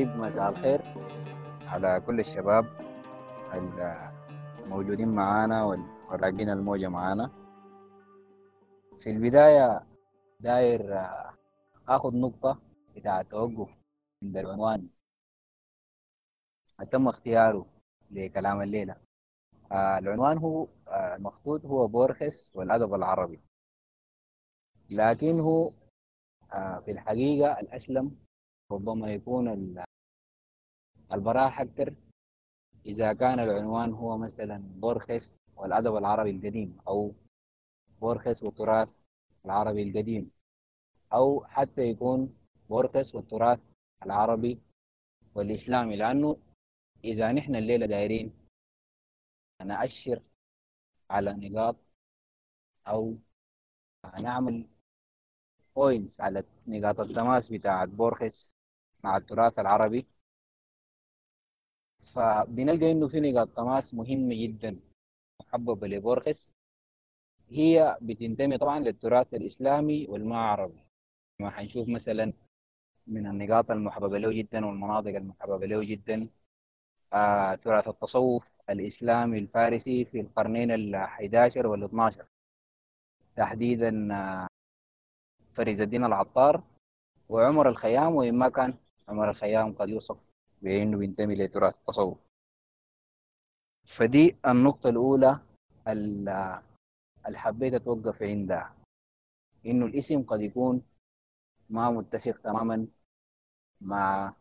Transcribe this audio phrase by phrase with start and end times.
[0.00, 0.80] طيب مساء الخير.
[1.66, 2.64] على كل الشباب
[4.64, 7.30] الموجودين معانا والراقين الموجة معانا.
[8.98, 9.86] في البداية
[10.40, 11.34] داير آه،
[11.88, 12.62] آخذ نقطة
[12.96, 13.78] بتاع توقف
[14.22, 14.88] عند العنوان.
[16.90, 17.66] تم اختياره
[18.10, 18.96] لكلام الليلة.
[19.72, 23.40] آه العنوان هو آه المخطوط هو بورخس والأدب العربي.
[24.90, 25.72] لكنه
[26.52, 28.16] آه في الحقيقة الأسلم
[28.72, 29.84] ربما يكون
[31.12, 31.94] البراح أكثر
[32.86, 37.14] إذا كان العنوان هو مثلا بورخس والأدب العربي القديم أو
[38.00, 39.02] بورخس والتراث
[39.44, 40.30] العربي القديم
[41.12, 42.36] أو حتى يكون
[42.68, 43.68] بورخس والتراث
[44.06, 44.60] العربي
[45.34, 45.96] والإسلامي.
[45.96, 46.36] لأنه
[47.04, 48.32] إذا نحن الليلة دايرين
[49.64, 50.22] نأشر
[51.10, 51.76] على نقاط
[52.88, 53.16] أو
[54.20, 54.68] نعمل
[55.76, 58.54] points على نقاط التماس بتاعت بورخس
[59.04, 60.06] مع التراث العربي
[62.00, 64.80] فبنلقى إنه في نقاط تماس مهمه جدا.
[65.40, 66.52] محببه لبورخس
[67.50, 70.80] هي بتنتمي طبعا للتراث الإسلامي والما عربي
[71.40, 72.32] ما حنشوف مثلا
[73.06, 76.28] من النقاط المحببه له جدا والمناطق المحببه له جدا.
[77.12, 82.24] آه تراث التصوف الإسلامي الفارسي في القرنين ال11 وال12
[83.36, 84.46] تحديدا آه
[85.52, 86.62] فريد الدين العطار
[87.28, 88.74] وعمر الخيام وإن ما كان
[89.08, 92.26] عمر الخيام قد يوصف بأنه بينتمي لتراث التصوف.
[93.84, 95.40] فدي النقطة الأولى
[95.88, 96.62] اللي
[97.34, 98.76] حبيت أتوقف عندها.
[99.66, 100.82] إنه الاسم قد يكون
[101.70, 102.86] ما متسق تماما
[103.80, 104.34] مع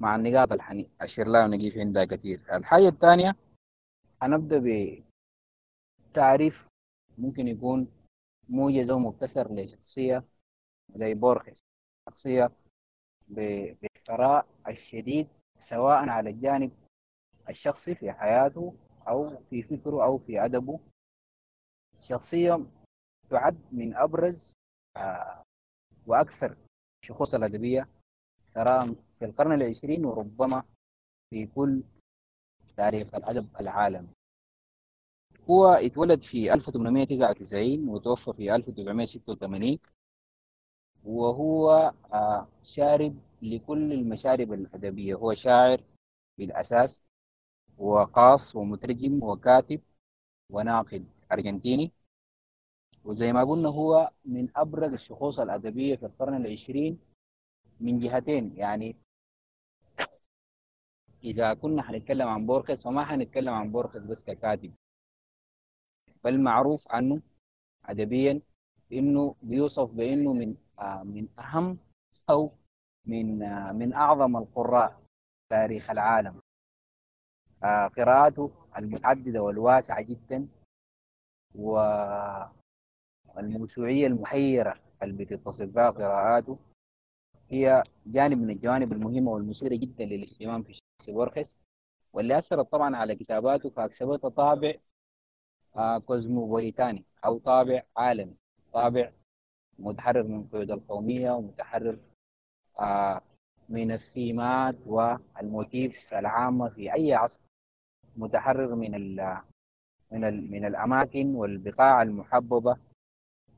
[0.00, 2.56] مع النقاط اللي أشير لها ونقيف عندها كثير.
[2.56, 3.36] الحاجة الثانية
[4.22, 4.58] هنبدأ
[6.10, 6.68] بتعريف
[7.18, 7.88] ممكن يكون
[8.48, 10.24] موجز أو مبتسر لشخصية
[10.94, 11.60] زي بورخس
[12.08, 12.50] شخصية
[14.12, 15.28] بالثراء الشديد
[15.58, 16.72] سواء على الجانب
[17.48, 18.74] الشخصي في حياته
[19.08, 20.80] أو في فكره أو في أدبه.
[21.98, 22.66] شخصية
[23.30, 24.52] تعد من أبرز
[24.96, 25.42] آه،
[26.06, 26.56] وأكثر
[27.02, 27.88] الشخوص الأدبية.
[28.54, 30.64] ترى في القرن العشرين وربما
[31.30, 31.82] في كل
[32.76, 34.08] تاريخ الأدب العالمي.
[35.50, 39.78] هو اتولد في 1899 وتوفى في 1986
[41.04, 45.14] وهو آه، شارب لكل المشارب الأدبية.
[45.14, 45.80] هو شاعر
[46.38, 47.02] بالأساس
[47.78, 49.80] وقاص ومترجم وكاتب
[50.50, 51.92] وناقد أرجنتيني.
[53.04, 56.98] وزي ما قلنا هو من أبرز الشخوص الأدبية في القرن العشرين
[57.80, 58.56] من جهتين.
[58.56, 58.96] يعني
[61.24, 64.72] إذا كنا حنتكلم عن بورخس فما حنتكلم عن بورخس بس ككاتب.
[66.24, 67.20] بل معروف عنه
[67.84, 68.40] أدبيا
[68.92, 71.78] إنه بيوصف بإنه من آه من أهم
[72.30, 72.52] أو
[73.06, 75.02] من آه من أعظم القراء
[75.50, 76.40] تاريخ العالم.
[77.64, 80.48] آه قراءاته المتعددة والواسعة جدا
[83.34, 86.58] والموسوعية المحيرة اللي بتتصف بها قراءاته
[87.50, 91.56] هي جانب من الجوانب المهمة والمثيرة جدا للاهتمام في شخص بورخس
[92.12, 94.74] واللي أثرت طبعا على كتاباته فأكسبتها طابع
[96.06, 98.34] كوزموبوليتاني أو طابع عالمي.
[98.72, 99.12] طابع
[99.78, 101.98] متحرر من قيود القومية ومتحرر
[102.80, 103.20] آه
[103.68, 107.40] من الثيمات والموتيفس العامة في أي عصر.
[108.16, 109.40] متحرر من ال
[110.12, 112.76] من ال من الأماكن والبقاع المحببة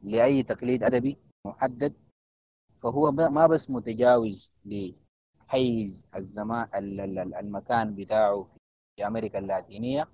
[0.03, 1.95] لأي تقليد أدبي محدد.
[2.79, 6.69] فهو ما بس متجاوز لحيز الزمان
[7.35, 8.43] المكان بتاعه
[8.97, 10.09] في أمريكا اللاتينية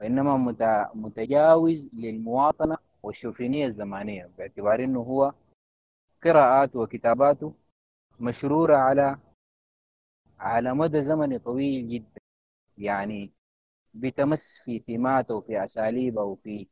[0.00, 0.54] وإنما
[0.94, 4.30] متجاوز للمواطنة والشوفينية الزمانية.
[4.38, 5.32] باعتبار أنه هو
[6.24, 7.54] قراءاته وكتاباته
[8.20, 9.18] مشرورة على
[10.38, 12.20] على مدى زمني طويل جدا.
[12.78, 13.32] يعني
[13.94, 16.68] بتمس في ثيماته وفي أساليبه وفي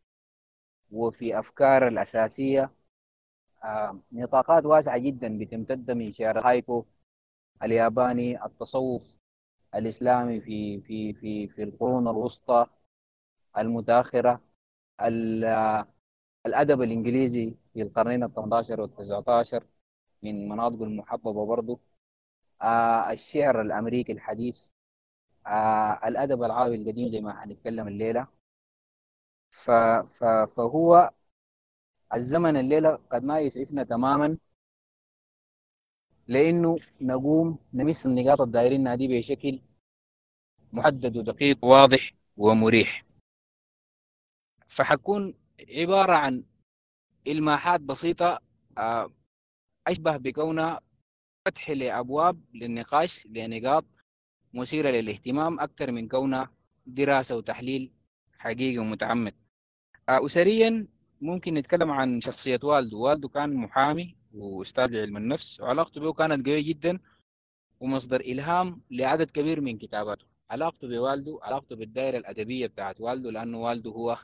[0.90, 2.72] وفي أفكار الأساسية.
[3.64, 6.84] آه نطاقات واسعة جدا بتمتد من شعر الهايكو
[7.62, 9.18] الياباني التصوف
[9.74, 12.66] الإسلامي في في في في القرون الوسطى
[13.58, 14.40] المتأخرة
[16.46, 19.64] الأدب الإنجليزي في القرنين ال 18 وال 19
[20.22, 21.80] من مناطقه المحببة برضه
[22.62, 24.70] آه الشعر الأمريكي الحديث.
[25.46, 28.26] آه الأدب العربي القديم زي ما حنتكلم الليلة.
[29.50, 29.70] ف
[30.06, 30.24] ف
[30.56, 31.10] فهو
[32.14, 34.38] الزمن الليلة قد ما يسعفنا تماما
[36.28, 39.60] لأنه نقوم نمس النقاط الدائرين دي بشكل
[40.72, 43.04] محدد ودقيق وواضح ومريح.
[44.68, 45.34] فحكون
[45.68, 46.44] عبارة عن
[47.26, 48.38] إلماحات بسيطة
[48.78, 49.12] آه،
[49.86, 50.80] أشبه بكونها
[51.46, 53.84] فتح لأبواب للنقاش لنقاط
[54.54, 56.50] مثيرة للاهتمام أكثر من كونها
[56.86, 57.92] دراسة وتحليل
[58.38, 59.34] حقيقي ومتعمد.
[60.08, 60.86] آه، أسريا
[61.20, 62.96] ممكن نتكلم عن شخصية والده.
[62.96, 66.98] والده كان محامي وأستاذ علم النفس وعلاقته به كانت قوية جدا
[67.80, 70.26] ومصدر إلهام لعدد كبير من كتاباته.
[70.50, 74.16] علاقته بوالده علاقته بالدائرة الأدبية بتاعت والده لأنه والده هو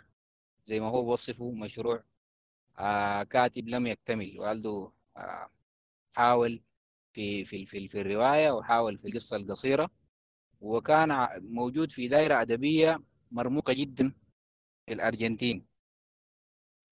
[0.64, 2.04] زي ما هو وصفه مشروع
[2.78, 5.50] آه كاتب لم يكتمل والده آه
[6.12, 6.62] حاول
[7.12, 9.90] في في في, في الرواية وحاول في القصة القصيرة.
[10.60, 13.00] وكان موجود في دائرة أدبية
[13.32, 14.12] مرموقة جدا
[14.86, 15.66] في الأرجنتين.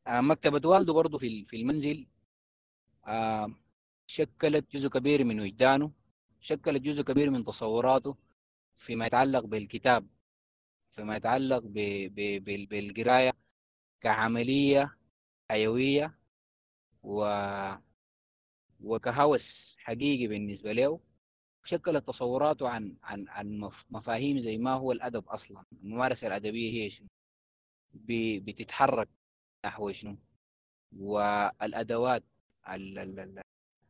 [0.06, 2.06] آه مكتبة والده برضه في في المنزل.
[4.06, 5.92] شكلت جزء كبير من وجدانه
[6.40, 8.16] شكلت جزء كبير من تصوراته
[8.74, 10.06] فيما يتعلق بالكتاب
[10.86, 11.58] فيما يتعلق
[12.70, 13.32] بالقراية.
[14.06, 14.96] كعملية
[15.50, 16.18] حيوية
[17.02, 17.24] و
[18.80, 21.00] وكهوس حقيقي بالنسبة له.
[21.64, 25.64] شكلت تصوراته عن عن عن مفاهيم زي ما هو الأدب أصلا.
[25.72, 27.08] الممارسة الأدبية هي شنو؟
[28.44, 29.08] بتتحرك
[29.66, 30.16] نحو شنو؟
[30.96, 32.24] والأدوات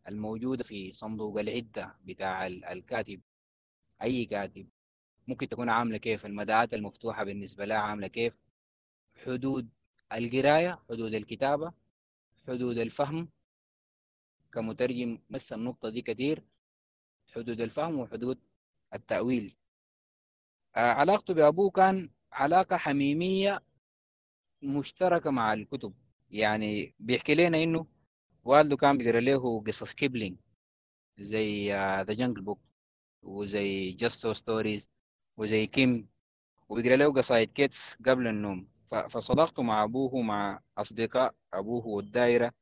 [0.08, 3.20] الموجودة في صندوق العدة بتاع الكاتب
[4.02, 4.68] أي كاتب.
[5.28, 8.42] ممكن تكون عاملة كيف؟ المداعات المفتوحة بالنسبة لها عاملة كيف؟
[9.24, 9.75] حدود
[10.12, 11.72] القراية حدود الكتابة
[12.48, 13.28] حدود الفهم
[14.52, 16.44] كمترجم مس النقطة دي كتير
[17.34, 18.38] حدود الفهم وحدود
[18.94, 19.54] التأويل.
[20.76, 23.62] آه علاقته بأبوه كان علاقة حميمية
[24.62, 25.94] مشتركة مع الكتب.
[26.30, 27.86] يعني بيحكي لنا إنه
[28.44, 30.36] والده كان بيقرأ له قصص كيبلينج
[31.18, 31.72] زي
[32.02, 32.60] The Jungle Book
[33.22, 34.90] وزي Just So Stories
[35.36, 36.08] وزي كيم
[36.68, 38.68] وبيقرأ له قصايد كيتس قبل النوم.
[39.08, 42.52] فصداقته مع أبوه ومع أصدقاء أبوه والدائرة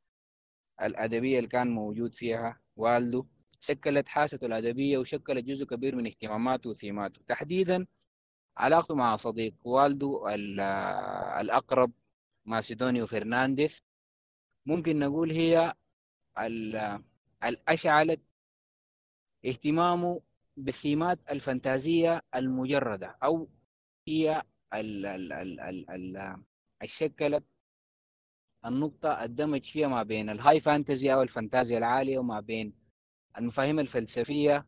[0.83, 3.25] الأدبية اللي كان موجود فيها والده.
[3.61, 7.23] شكلت حاسته الأدبية وشكلت جزء كبير من اهتماماته وثيماته.
[7.27, 7.87] تحديدا
[8.57, 10.35] علاقته مع صديق والده
[11.41, 11.93] الأقرب
[12.45, 13.83] ماسيدونيو فرنانديز.
[14.67, 15.75] ممكن نقول هي
[17.45, 18.21] الأشعلت
[19.47, 20.21] اهتمامه
[20.57, 23.49] بالثيمات الفانتازية المجردة أو
[24.09, 24.43] هي
[26.83, 27.45] الشكلت
[28.67, 32.73] النقطة الدمج فيها ما بين ال high fantasy أو الفانتازيا العالية وما بين
[33.39, 34.67] المفاهيم الفلسفية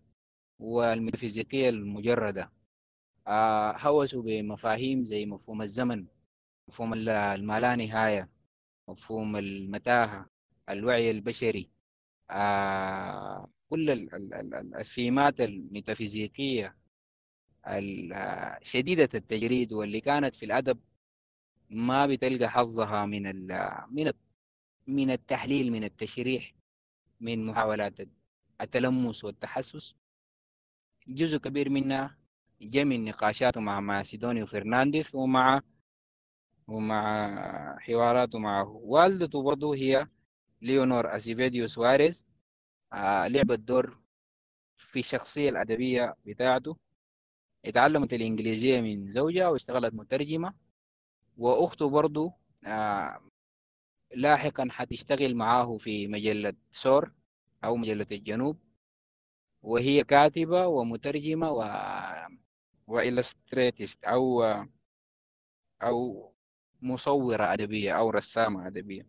[0.59, 2.53] والميتافيزيقية المجردة.
[3.27, 6.07] آه هوسوا بمفاهيم زي مفهوم الزمن
[6.69, 8.31] مفهوم الما نهاية
[8.89, 10.27] مفهوم المتاهة
[10.69, 11.71] الوعي البشري.
[12.31, 13.91] آه كل
[14.77, 16.77] الثيمات الميتافيزيقية
[18.63, 20.79] شديدة التجريد واللي كانت في الأدب
[21.71, 23.23] ما بتلقى حظها من
[23.91, 24.13] من
[24.87, 26.55] من التحليل من التشريح
[27.21, 27.97] من محاولات
[28.61, 29.95] التلمس والتحسس.
[31.09, 32.19] جزء كبير منها
[32.63, 35.63] جاء من نقاشاته مع ماسيدونيو فرنانديز ومع
[36.69, 40.09] ومع حواراته معه والدته برضه هي
[40.63, 42.27] ليونور أسيفيديو سواريز.
[42.93, 43.99] آه لعبت دور
[44.77, 46.77] في الشخصية الأدبية بتاعته.
[47.67, 50.55] اتعلمت الإنجليزية من زوجها واشتغلت مترجمة.
[51.39, 52.33] وأخته برضه
[52.67, 53.21] آه
[54.15, 57.13] لاحقا حتشتغل معاه في مجلة سور
[57.65, 58.59] أو مجلة الجنوب.
[59.63, 61.63] وهي كاتبة ومترجمة و
[62.87, 64.45] و illustratist أو
[65.83, 66.33] أو
[66.83, 69.07] مصورة أدبية أو رسامة أدبية.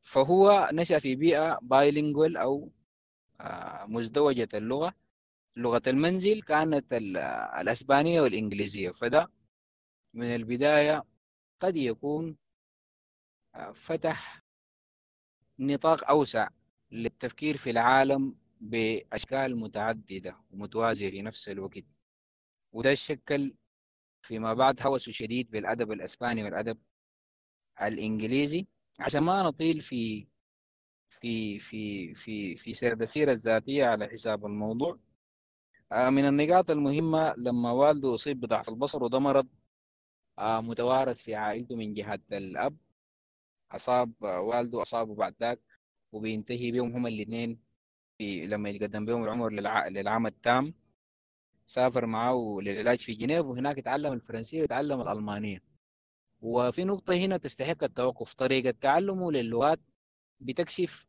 [0.00, 2.70] فهو نشأ في بيئة bilingual أو
[3.40, 4.94] آه، مزدوجة اللغة.
[5.56, 6.92] لغة المنزل كانت
[7.60, 9.28] الأسبانية والإنجليزية فده
[10.14, 11.04] من البداية
[11.60, 12.36] قد يكون
[13.54, 14.42] آه، فتح
[15.58, 16.48] نطاق أوسع
[16.90, 21.84] للتفكير في العالم بأشكال متعددة ومتوازية في نفس الوقت.
[22.72, 23.54] وده شكل
[24.22, 26.78] فيما بعد هوس شديد بالأدب الأسباني والأدب
[27.82, 28.66] الإنجليزي.
[29.00, 30.26] عشان ما نطيل في
[31.08, 34.98] في في في في سير السيرة الذاتية على حساب الموضوع
[35.92, 39.48] من النقاط المهمة لما والده أصيب بضعف البصر وده مرض
[40.38, 42.76] آه، متوارث في عائلته من جهة الأب.
[43.72, 45.60] أصاب والده أصابه بعد ذاك
[46.12, 47.58] وبينتهي بهم هما الاثنين
[48.20, 49.52] لما يتقدم بهم العمر
[49.88, 50.74] للعام التام.
[51.66, 55.62] سافر معه للعلاج في جنيف وهناك يتعلم الفرنسية ويتعلم الألمانية.
[56.40, 59.80] وفي نقطة هنا تستحق التوقف طريقة تعلمه للغات
[60.40, 61.06] بتكشف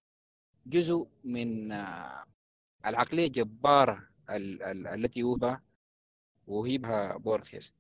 [0.66, 2.26] جزء من آه،
[4.30, 5.62] العقلية الجبارة التي وهبها
[6.48, 7.74] وهبها بورخيس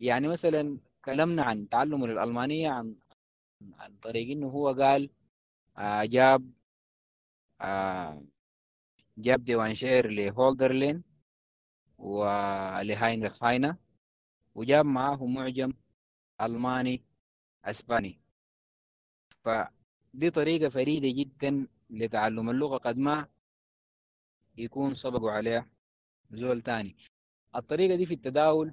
[0.00, 2.96] يعني مثلا كلمنا عن تعلمه للألمانية عن
[3.78, 5.10] عن طريق إنه هو قال
[5.78, 6.50] آه جاب
[7.60, 8.22] آه
[9.18, 11.02] جاب ديوان شعر لهولدرلين
[11.98, 13.76] ولهاينريخ هاينا
[14.54, 15.72] وجاب معاه معجم
[16.40, 17.02] ألماني
[17.64, 18.20] أسباني.
[19.44, 23.26] فدي طريقة فريدة جدا لتعلم اللغة قد ما
[24.58, 25.66] يكون سبقوا عليها
[26.30, 26.96] زول تاني.
[27.56, 28.72] الطريقة دي في التداول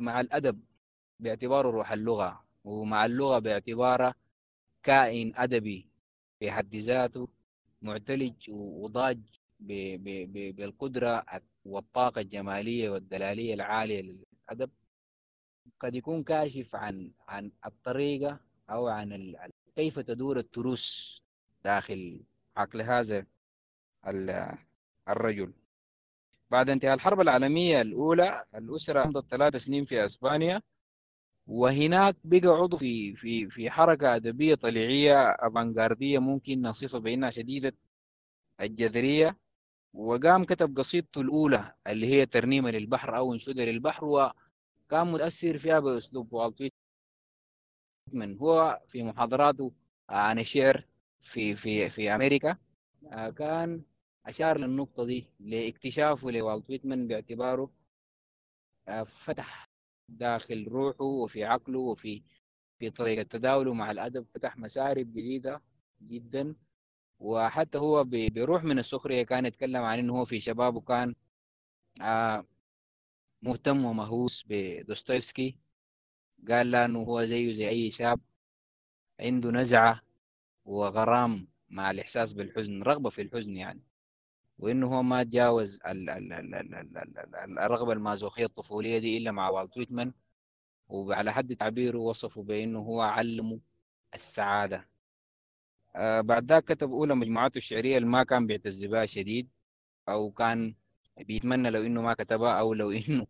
[0.00, 0.60] مع الأدب
[1.20, 4.14] باعتباره روح اللغة ومع اللغة باعتبارها
[4.82, 5.88] كائن أدبي
[6.40, 7.28] في حد ذاته
[7.82, 9.20] معتلج وضاج
[9.60, 11.24] بالقدرة
[11.64, 14.70] والطاقة الجمالية والدلالية العالية للأدب.
[15.80, 19.34] قد يكون كاشف عن عن الطريقة أو عن
[19.76, 21.18] كيف تدور التروس
[21.64, 22.24] داخل
[22.56, 23.26] عقل هذا
[25.08, 25.52] الرجل.
[26.50, 30.62] بعد انتهاء الحرب العالمية الأولى الأسرة أمضت ثلاث سنين في أسبانيا.
[31.46, 37.72] وهناك بقى عضو في في في حركة أدبية طليعية أفانغاردية ممكن نصفها بأنها شديدة
[38.60, 39.36] الجذرية.
[39.94, 46.32] وقام كتب قصيدته الأولى اللي هي ترنيمة للبحر أو انشودة للبحر وكان متأثر فيها بأسلوب
[46.32, 46.72] والت
[48.12, 49.72] من هو في محاضراته
[50.08, 50.84] عن الشعر
[51.20, 52.56] في في في أمريكا
[53.12, 53.82] آه، كان
[54.26, 57.70] أشار للنقطة دي لاكتشافه لوالت ويتمان باعتباره
[58.88, 59.68] آه، فتح
[60.08, 62.22] داخل روحه وفي عقله وفي
[62.78, 65.62] في طريقة تداوله مع الأدب فتح مسارب جديدة
[66.02, 66.54] جدا.
[67.18, 71.14] وحتى هو بيروح من السخرية كان يتكلم عن إنه هو في شبابه كان
[72.02, 72.46] آه
[73.42, 75.58] مهتم ومهووس بدوستويفسكي.
[76.50, 78.20] قال له إنه هو زيه زي أي شاب
[79.20, 80.02] عنده نزعة
[80.64, 83.85] وغرام مع الإحساس بالحزن رغبة في الحزن يعني.
[84.58, 85.80] وإنه هو ما تجاوز
[87.58, 90.12] الرغبة المازوخية الطفولية دي إلا مع والت ويتمان
[90.88, 93.60] وعلى حد تعبيره وصفه بإنه هو علمه
[94.14, 94.88] السعادة.
[95.96, 99.48] آه بعد ذاك كتب أولى مجموعاته الشعرية اللي ما كان بيعتز بها شديد
[100.08, 100.74] أو كان
[101.20, 103.26] بيتمنى لو إنه ما كتبها أو لو إنه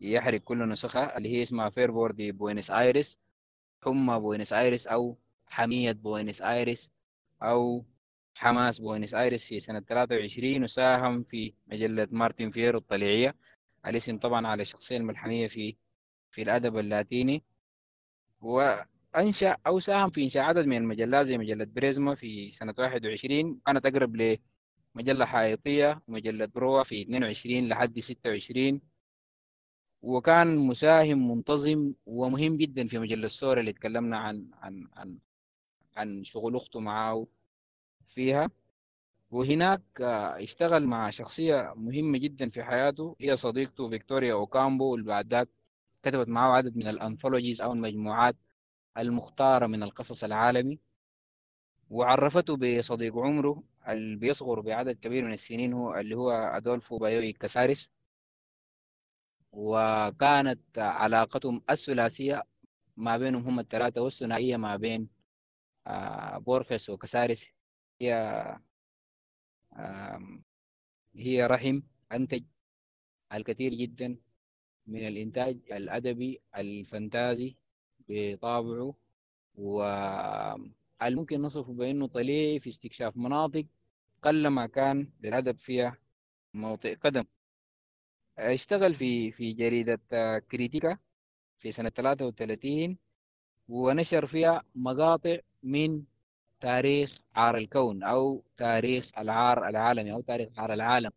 [0.00, 3.18] يحرق كل نسخة اللي هي اسمها Fervor de Buenos Aires
[3.84, 6.92] حمى بوينس آيرس أو حمية بوينس آيرس
[7.42, 7.84] أو
[8.38, 13.34] حماس بوينس آيرس في سنة 23 وساهم في مجلة مارتن فيرو الطليعية.
[13.86, 15.76] الاسم طبعا على الشخصية الملحمية في
[16.30, 17.44] في الأدب اللاتيني.
[18.40, 18.74] و
[19.16, 23.86] أنشأ أو ساهم في إنشاء عدد من المجلات زي مجلة بريزما في سنة 21 كانت
[23.86, 24.38] أقرب
[24.96, 28.80] لمجلة حائطية ومجلة بروا في 22 لحد 26
[30.02, 35.18] وكان مساهم منتظم ومهم جدا في مجلة سورة اللي تكلمنا عن عن عن
[35.96, 37.26] عن شغل أخته معاه
[38.08, 38.50] فيها.
[39.30, 39.82] وهناك
[40.42, 43.16] اشتغل مع شخصية مهمة جدا في حياته.
[43.20, 45.48] هي صديقته فيكتوريا أوكامبو اللي بعد ذاك
[46.02, 48.36] كتبت معه عدد من الأنثولوجيز أو المجموعات
[48.98, 50.80] المختارة من القصص العالمي.
[51.90, 57.90] وعرفته بصديق عمره اللي بيصغر بعدد كبير من السنين هو اللي هو أدولفو بايوي كاساريس.
[59.52, 62.42] وكانت علاقتهم الثلاثية
[62.96, 65.08] ما بينهم هم الثلاثة والثنائية ما بين
[65.86, 67.57] آه، بورخس وكاساريس.
[68.00, 68.12] هي
[71.16, 71.80] هي رحم
[72.12, 72.42] أنتج
[73.32, 74.16] الكثير جدا
[74.86, 77.56] من الإنتاج الأدبي الفانتازي
[78.08, 78.94] بطابعه
[79.54, 83.66] وممكن نصفه بأنه طليع في استكشاف مناطق
[84.22, 85.96] قلما كان للأدب فيها
[86.54, 87.24] موطئ قدم.
[88.38, 90.00] اشتغل في في جريدة
[90.50, 90.98] كريتيكا
[91.58, 92.98] في سنة 33
[93.68, 96.04] ونشر فيها مقاطع من
[96.60, 101.10] تاريخ عار الكون أو تاريخ العار العالمي أو تاريخ عار العالم.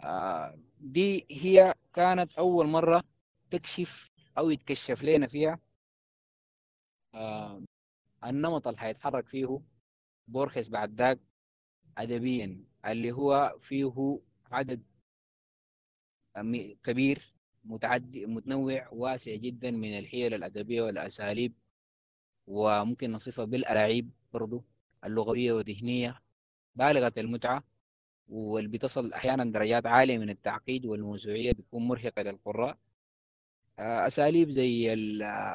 [0.00, 3.02] آه، دي هي كانت أول مرة
[3.50, 5.58] تكشف أو يتكشف لنا فيها
[7.14, 7.62] آه
[8.24, 9.60] النمط اللي حيتحرك فيه
[10.28, 11.20] بورخيس بعد ذاك
[11.98, 14.20] أدبيا اللي هو فيه
[14.52, 14.82] عدد
[16.84, 17.34] كبير
[17.64, 21.52] متعدي متنوع واسع جدا من الحيل الأدبية والأساليب
[22.46, 24.64] وممكن نصفها بالألاعيب برضو
[25.04, 26.22] اللغوية وذهنية
[26.76, 27.64] بالغة المتعة
[28.28, 32.78] واللي بتصل أحيانا درجات عالية من التعقيد والموسوعية بتكون مرهقة للقراء.
[33.78, 34.92] آه، أساليب زي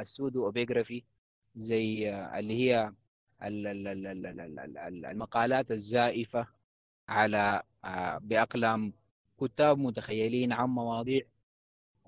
[0.02, 1.04] السودو أوبيغرافي
[1.56, 2.94] زي اللي هي
[5.12, 6.48] المقالات الزائفة
[7.10, 8.94] على آه، بأقلام
[9.42, 11.22] كتاب متخيلين عن مواضيع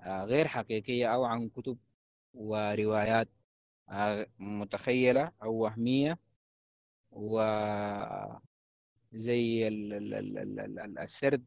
[0.00, 1.78] آه، غير حقيقية أو عن كتب
[2.34, 3.28] وروايات
[3.90, 6.18] آه، متخيلة أو وهمية.
[7.12, 8.38] وزي
[11.02, 11.44] السرد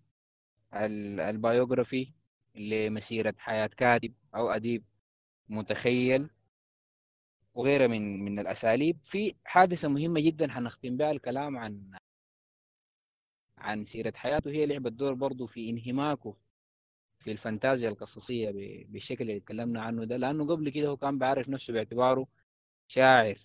[0.73, 2.13] البيوغرافي
[2.55, 4.83] لمسيرة حياة كاتب أو أديب
[5.49, 6.29] متخيل
[7.53, 8.97] وغيرها من من الأساليب.
[9.03, 11.91] في حادثة مهمة جدا حنختم بها الكلام عن
[13.57, 14.49] عن سيرة حياته.
[14.51, 16.35] هي لعبت دور برضه في انهماكه
[17.19, 18.51] في الفانتازيا القصصية
[18.89, 20.17] بالشكل اللي اتكلمنا عنه ده.
[20.17, 22.27] لأنه قبل كده هو كان بيعرف نفسه باعتباره
[22.87, 23.37] شاعر.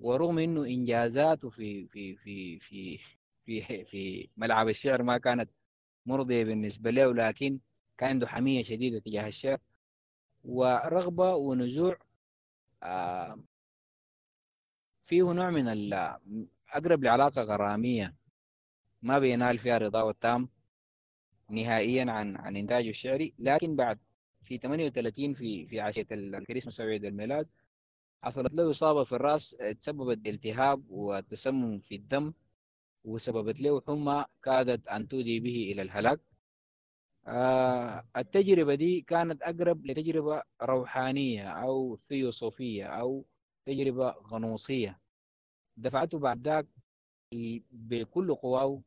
[0.00, 2.98] ورغم إنه إنجازاته في في في في
[3.42, 5.50] في في ملعب الشعر ما كانت
[6.06, 7.60] مرضية بالنسبة له لكن
[7.98, 9.58] كان عنده حمية شديدة تجاه الشعر.
[10.44, 11.98] ورغبة ونزوع
[12.82, 13.38] آه،
[15.06, 15.68] فيه نوع من
[16.72, 18.14] أقرب لعلاقة غرامية
[19.02, 20.48] ما بينال فيها رضاه التام
[21.50, 23.34] نهائيا عن عن إنتاجه الشعري.
[23.38, 23.98] لكن بعد
[24.42, 27.48] في 38 في في عشية الكريسماس عيد الميلاد
[28.22, 32.32] حصلت له إصابة في الرأس تسببت بالتهاب وتسمم في الدم
[33.04, 36.20] وسببت له حمى كادت أن تودي به إلى الهلاك.
[37.26, 43.24] آه التجربة دي كانت أقرب لتجربة روحانية أو ثيوصوفية أو
[43.66, 45.00] تجربة غنوصية.
[45.76, 46.66] دفعته بعد ذاك
[47.70, 48.82] بكل قواه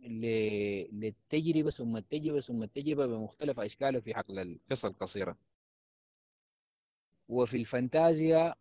[0.00, 5.36] للتجربة ثم التجربة ثم التجربة بمختلف أشكالها في حقل القصة القصيرة
[7.28, 8.54] وفي الفانتازيا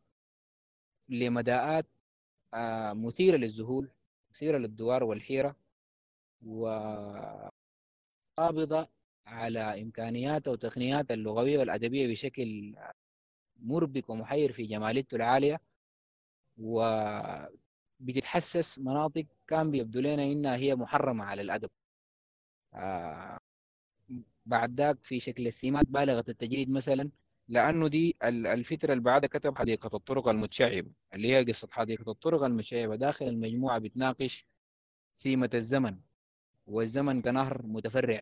[1.09, 1.85] لمداءات
[2.53, 3.89] آه، مثيرة للذهول
[4.31, 5.55] مثيرة للدوار والحيرة
[6.45, 7.51] وقابضة
[9.27, 12.75] على إمكانيات وتقنيات اللغوية والأدبية بشكل
[13.59, 15.59] مربك ومحير في جماليته العالية.
[16.57, 21.69] وبتتحسس مناطق كان بيبدو لنا إنها هي محرمة على الأدب.
[22.73, 23.39] آه
[24.45, 27.09] بعد ذاك في شكل الثيمات بالغة التجريد مثلا
[27.53, 32.95] لأنه دي الفترة اللي بعدها كتب حديقة الطرق المتشعبة اللي هي قصة حديقة الطرق المتشعبة.
[32.95, 34.47] داخل المجموعة بتناقش
[35.15, 35.99] ثيمة الزمن
[36.67, 38.21] والزمن كنهر متفرع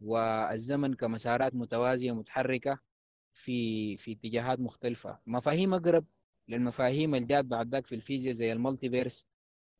[0.00, 2.78] والزمن كمسارات متوازية متحركة
[3.32, 5.18] في في اتجاهات مختلفة.
[5.26, 6.06] مفاهيم أقرب
[6.48, 9.26] للمفاهيم الجاد بعد ذاك في الفيزياء زي ال multiverse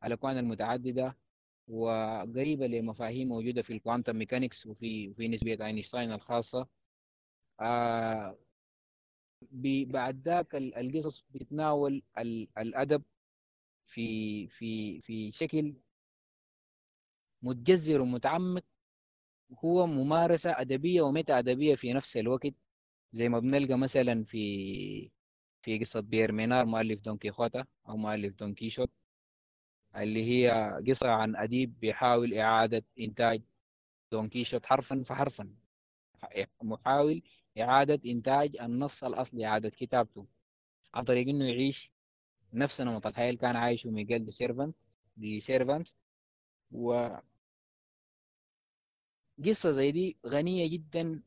[0.05, 1.17] الأكوان المتعددة
[1.69, 6.69] وقريبة لمفاهيم موجودة في ال quantum mechanics وفي في نسبية أينشتاين الخاصة.
[7.61, 8.39] آه
[9.87, 12.03] بعد ذاك القصص بتناول
[12.59, 13.03] الأدب
[13.85, 15.75] في في في شكل
[17.43, 18.65] متجذر ومتعمق
[19.65, 22.55] هو ممارسة أدبية وميتا أدبية في نفس الوقت
[23.13, 25.11] زي ما بنلقى مثلا في
[25.63, 28.91] في قصة بير مينار مؤلف دون كيخوتا أو مؤلف دون كيشوت
[29.97, 33.43] اللي هي قصة عن أديب بيحاول إعادة إنتاج
[34.13, 35.55] دون كيشوت حرفا فحرفا
[36.63, 37.23] محاول
[37.61, 40.27] إعادة إنتاج النص الأصلي إعادة كتابته
[40.95, 41.93] عن طريق إنه يعيش
[42.53, 44.77] نفس نمط الحياة اللي كان عايشه ميغيل دي سيرفانتس
[45.17, 45.89] دي سيرفانتس
[46.73, 47.09] و
[49.45, 51.23] قصة زي دي غنية جدا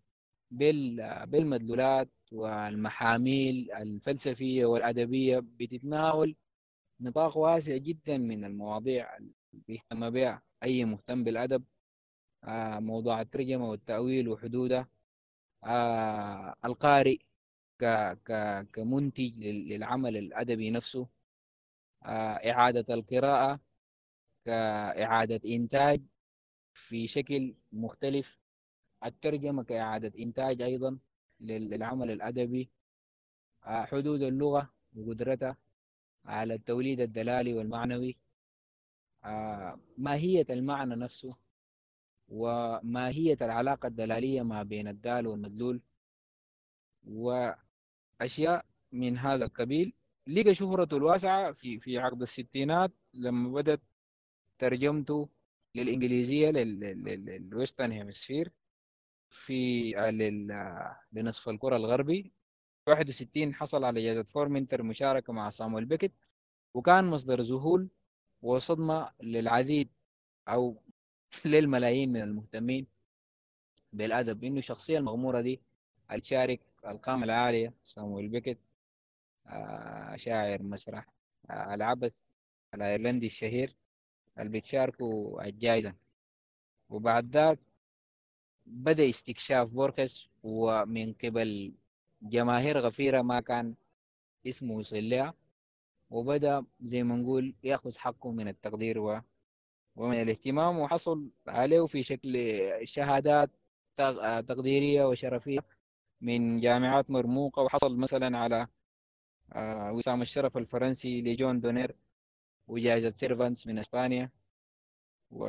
[1.28, 6.36] بالمدلولات والمحاميل الفلسفية والأدبية بتتناول
[7.00, 11.64] نطاق واسع جدا من المواضيع اللي بيهتم بها أي مهتم بالأدب.
[12.44, 14.90] آه، موضوع الترجمة والتأويل وحدوده.
[15.64, 17.18] آه، القارئ
[17.80, 17.86] ك
[18.26, 18.32] ك
[18.74, 21.08] كمنتج للعمل الأدبي نفسه.
[22.06, 23.60] آه، إعادة القراءة
[24.46, 26.02] كإعادة إنتاج
[26.74, 28.42] في شكل مختلف.
[29.06, 31.00] الترجمة كإعادة إنتاج أيضا
[31.40, 32.70] للعمل الأدبي.
[33.66, 35.58] آه، حدود اللغة وقدرتها
[36.26, 38.18] على التوليد الدلالي والمعنوي.
[39.98, 41.47] ماهية المعنى نفسه.
[42.28, 45.82] وماهية العلاقة الدلالية ما بين الدال والمدلول؟
[47.08, 49.94] وأشياء من هذا القبيل.
[50.28, 53.82] لقى شهرته الواسعة في في عقد الستينات لما بدأت
[54.60, 55.30] ترجمته
[55.76, 58.52] للإنجليزية لل Western Hemisphere
[59.30, 59.92] في
[61.14, 62.34] لنصف الكرة الغربي.
[62.88, 66.12] 61 حصل على جائزة فورمنتر مشاركة مع صامويل بيكت
[66.74, 67.90] وكان مصدر ذهول
[68.42, 69.90] وصدمة للعديد
[70.48, 70.84] أو
[71.46, 72.88] للملايين من المهتمين
[73.94, 75.62] بالأدب إنه الشخصية المغمورة دي.
[76.22, 78.58] تشارك القامة العالية صامويل بيكت
[79.48, 81.08] آه شاعر مسرح
[81.50, 82.22] آه العبث
[82.74, 83.76] الأيرلندي الشهير
[84.40, 85.96] اللي بتشاركوا الجائزة.
[86.90, 87.60] وبعد ذاك
[88.66, 91.74] بدأ استكشاف بوركس ومن قبل
[92.22, 93.76] جماهير غفيرة ما كان
[94.48, 95.34] اسمه وصل لها.
[96.10, 99.00] وبدأ زي ما نقول يأخذ حقه من التقدير
[99.98, 102.38] ومن الاهتمام وحصل عليه في شكل
[102.84, 103.52] شهادات
[104.48, 105.60] تقديرية وشرفية
[106.22, 107.62] من جامعات مرموقة.
[107.64, 108.68] وحصل مثلا على
[109.54, 111.96] آه، وسام الشرف الفرنسي Légion d'honneur
[112.68, 114.32] وجائزة سيرفانتس من إسبانيا.
[115.32, 115.48] و...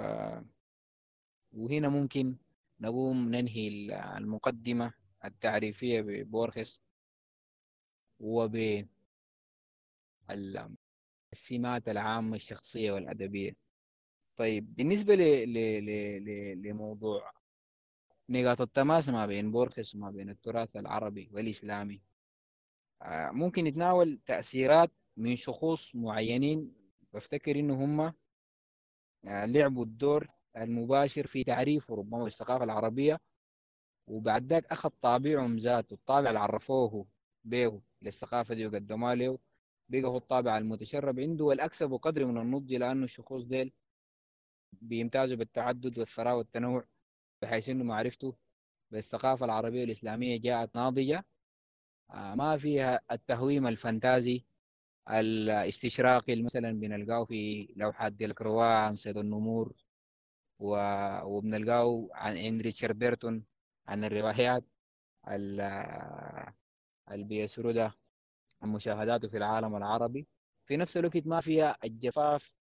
[1.53, 2.37] وهنا ممكن
[2.81, 3.69] نقوم ننهي
[4.17, 4.93] المقدمة
[5.25, 6.83] التعريفية ببورخس
[8.21, 8.57] وب
[11.33, 13.68] السمات العامة الشخصية والأدبية.
[14.39, 15.19] طيب بالنسبة ل...
[15.53, 15.85] ل...
[16.25, 16.63] ل...
[16.63, 17.33] لموضوع
[18.29, 22.03] نقاط التماس ما بين بورخس وما بين التراث العربي والإسلامي
[23.03, 26.75] آه، ممكن يتناول تأثيرات من شخوص معينين.
[27.13, 33.21] بفتكر إنه هم آه، لعبوا الدور المباشر في تعريف ربما الثقافة العربية
[34.07, 37.07] وبعد ذاك أخذ طابعهم ذاته الطابع اللي عرفوه
[37.45, 39.39] به للثقافة دي وقدموها له
[39.89, 43.73] بقى هو الطابع المتشرب عنده والأكسب قدر من النضج لأنه الشخوص ديل
[44.73, 46.85] بيمتازوا بالتعدد والثراء والتنوع
[47.43, 48.37] بحيث إنه معرفته
[48.91, 51.25] بالثقافة العربية والإسلامية جاءت ناضجة.
[52.11, 54.45] آه، ما فيها التهويم الفانتازي
[55.11, 59.75] الاستشراقي اللي مثلا بنلقاه في لوحات ديلكروا عن صيد النمور
[60.59, 60.77] و...
[61.25, 63.45] وبنلقاه عن ريتشارد بيرتون
[63.89, 64.65] عن الروايات
[65.29, 65.63] اللي
[68.63, 70.29] عن مشاهداته في العالم العربي.
[70.65, 72.55] في نفس الوقت ما فيها الجفاف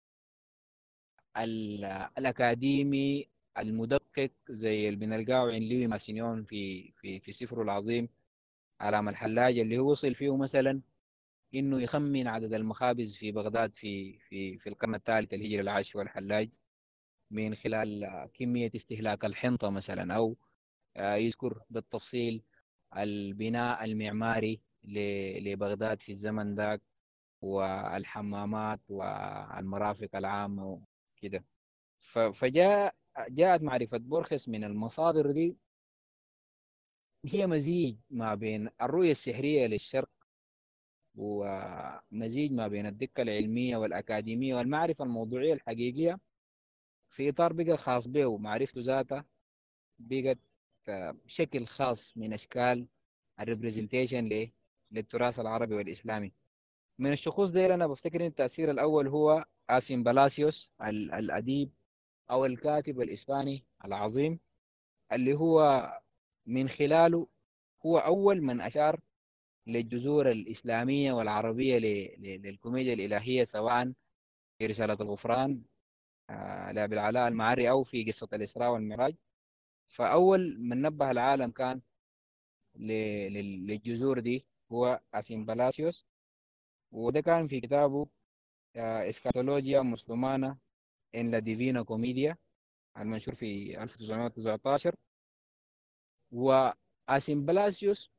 [1.38, 8.10] الأكاديمي المدقق زي اللي بنلقاه عند ليوي ماسينيون في في في سفره العظيم
[8.82, 10.82] علام الحلاج اللي هو وصل فيه مثلا
[11.56, 16.50] إنه يخمن عدد المخابز في بغداد في في في القرن الثالث الهجري العاشر والحلاج
[17.32, 20.38] من خلال كمية استهلاك الحنطة مثلا أو
[20.98, 22.44] يذكر بالتفصيل
[22.98, 24.62] البناء المعماري
[25.40, 26.82] لبغداد في الزمن ذاك
[27.42, 30.82] والحمامات والمرافق العامة
[31.18, 31.46] وكده
[32.34, 32.96] فجاء
[33.30, 35.58] جاءت معرفة بورخس من المصادر دي.
[37.26, 40.10] هي مزيج ما بين الرؤية السحرية للشرق
[41.16, 46.20] ومزيج ما بين الدقة العلمية والأكاديمية والمعرفة الموضوعية الحقيقية
[47.10, 49.26] في إطار بقى خاص به ومعرفته ذاتها
[50.00, 50.38] بقت
[51.28, 52.88] شكل خاص من أشكال
[53.40, 54.50] ال representation
[54.92, 56.34] للتراث العربي والإسلامي.
[57.00, 60.72] من الشخوص دي أنا بفتكر إن التأثير الأول هو آسين بلاسيوس
[61.14, 61.72] الأديب
[62.32, 64.40] أو الكاتب الإسباني العظيم
[65.12, 65.90] اللي هو
[66.46, 67.28] من خلاله
[67.86, 69.00] هو أول من أشار
[69.68, 71.78] للجذور الإسلامية والعربية
[72.20, 73.94] للكوميديا الإلهية سواء
[74.60, 75.62] في رسالة الغفران
[76.30, 79.16] آه لأبي العلاء المعري أو في قصة الإسراء والمعراج
[79.88, 81.82] فأول من نبه العالم كان
[82.76, 86.06] للجذور دي هو أسين بلاسيوس
[86.92, 88.08] وده كان في كتابه
[88.78, 90.58] escatología musulmana
[91.16, 92.38] en la Divina Comedia
[92.98, 94.96] المنشور في 1919
[96.32, 98.12] وآسين بلاسيوس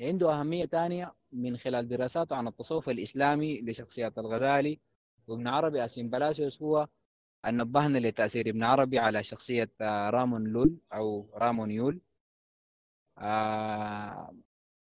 [0.00, 4.80] عنده أهمية تانية من خلال دراساته عن التصوف الإسلامي لشخصيات الغزالي
[5.26, 6.88] وابن عربي أسين بلاسيوس هو
[7.44, 9.70] أن نبهنا لتأثير ابن عربي على شخصية
[10.10, 12.00] رامون لول أو رامون يول.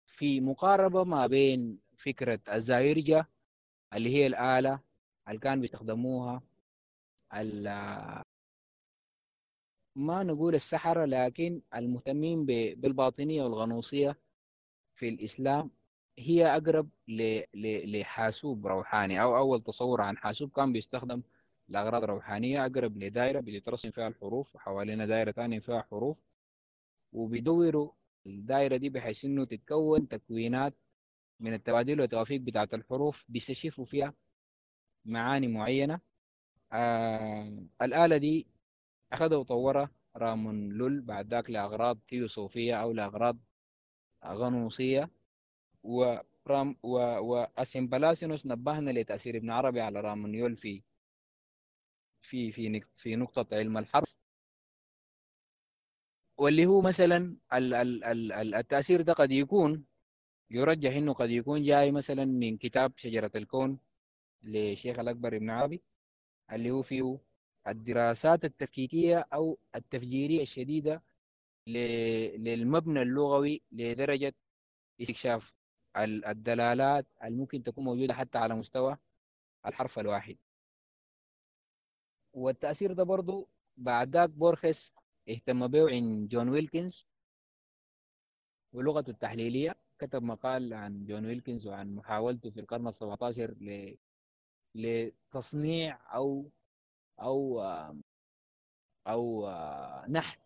[0.06, 3.28] في مقاربة ما بين فكرة الزايرجة
[3.94, 4.80] اللي هي الآلة
[5.28, 6.42] اللي كانوا بيستخدموها
[9.96, 14.18] ما نقول السحرة لكن المهتمين بالباطنية والغنوصية
[14.94, 15.70] في الإسلام
[16.18, 16.88] هي أقرب
[17.84, 19.22] لحاسوب روحاني.
[19.22, 21.22] أو أول تصور عن حاسوب كان بيستخدم
[21.70, 26.20] لأغراض روحانية أقرب لدائرة بيترسم فيها الحروف وحوالينا دائرة ثانية فيها حروف
[27.12, 27.90] وبيدوروا
[28.26, 30.74] الدائرة دي بحيث إنه تتكون تكوينات
[31.40, 34.14] من التبادل والتوافيق بتاعة الحروف بيستشفوا فيها
[35.04, 36.00] معاني معينة.
[36.72, 38.46] آه الآلة دي
[39.12, 43.38] أخذها وطورها رامون لول بعد ذاك لأغراض تيوسوفية أو لأغراض
[44.26, 45.10] غنوصية.
[45.82, 50.82] ورام و واسمبلاسينوس نبهنا لتأثير ابن عربي على رامونيول في
[52.22, 54.16] في في في نقطة علم الحرف.
[56.38, 59.84] واللي هو مثلا ال ال ال التأثير ده قد يكون
[60.50, 63.78] يرجح إنه قد يكون جاي مثلا من كتاب شجرة الكون
[64.42, 65.82] لشيخ الأكبر ابن عربي
[66.52, 67.18] اللي هو فيه
[67.68, 71.02] الدراسات التفكيكية أو التفجيرية الشديدة
[71.66, 74.34] للمبنى اللغوي لدرجة
[75.02, 75.54] استكشاف
[75.96, 78.96] الدلالات الممكن تكون موجودة حتى على مستوى
[79.66, 80.36] الحرف الواحد.
[82.32, 84.94] والتأثير ده برضو بعد ذاك بورخس
[85.28, 87.06] اهتم به عند جون ويلكنز
[88.72, 89.74] ولغته التحليلية.
[90.00, 93.54] كتب مقال عن جون ويلكنز وعن محاولته في القرن السبعة عشر
[94.74, 96.50] لتصنيع أو
[97.20, 97.60] أو
[99.06, 99.48] أو
[100.08, 100.40] نحت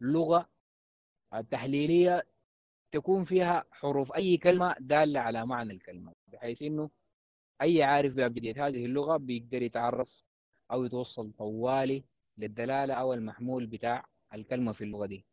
[0.00, 0.48] لغة
[1.50, 2.26] تحليلية
[2.90, 6.90] تكون فيها حروف أي كلمة دالة على معنى الكلمة بحيث إنه
[7.62, 10.24] أي عارف بأبجدية هذه اللغة بيقدر يتعرف
[10.72, 12.04] أو يتوصل طوالي
[12.38, 15.24] للدلالة أو المحمول بتاع الكلمة في اللغة دي.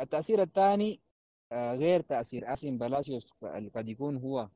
[0.00, 1.00] التأثير الثاني
[1.52, 3.32] غير تأثير أسيم بلاسيوس
[3.74, 4.48] قد يكون هو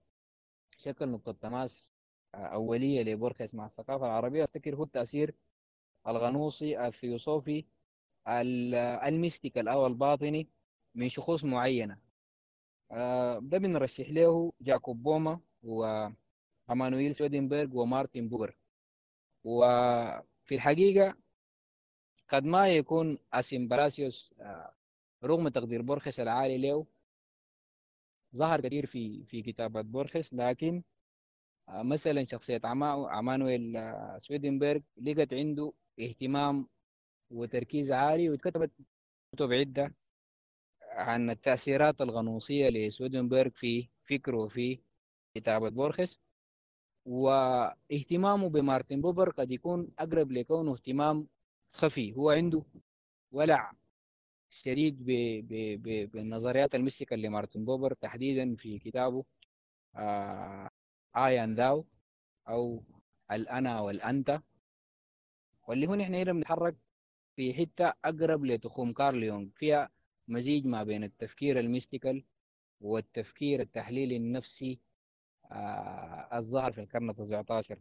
[0.77, 1.93] شكل نقطة تماس
[2.35, 4.45] أولية لبورخيس مع الثقافة العربية.
[4.45, 5.35] أفتكر هو التأثير
[6.07, 7.65] الغنوصي الثيوصوفي
[8.29, 10.49] ال mystical أو الباطني
[10.95, 11.99] من شخوص معينة.
[13.41, 18.57] ده بنرشح له جاكوب بومه وإمانويل سويدنبرغ ومارتن بوبر
[19.45, 21.17] وفي الحقيقة
[22.29, 24.35] قد ما يكون أسين بلاسيوس
[25.25, 26.87] رغم تقدير بورخس العالي له
[28.37, 30.83] ظهر كثير في في كتابات بورخس لكن
[31.69, 33.79] مثلا شخصية عمانويل
[34.19, 36.69] سويدنبرغ لقت عنده اهتمام
[37.31, 38.71] وتركيز عالي واتكتبت
[39.35, 39.95] كتب عدة
[40.93, 44.81] عن التأثيرات الغنوصية لسويدنبرغ في فكره وفي
[45.35, 46.19] كتابة بورخس
[47.07, 51.29] واهتمامه بمارتن بوبر قد يكون أقرب لكونه اهتمام
[51.73, 52.63] خفي هو عنده
[53.33, 53.73] ولع
[54.51, 55.11] شديد ب
[55.49, 59.25] ب ب بالنظريات ال mystical لمارتن بوبر تحديدا في كتابه
[61.17, 61.87] I and Thou
[62.49, 62.85] أو
[63.31, 64.43] الأنا والأنت
[65.69, 66.77] واللي هو نحن هنا بنتحرك
[67.37, 69.49] في حتة أقرب لتخوم كارل يونغ.
[69.57, 69.91] فيها
[70.29, 72.25] مزيج ما بين التفكير ال mystical
[72.81, 74.81] والتفكير التحليلي النفسي
[75.53, 77.79] آه الظاهر في القرن التاسع عشر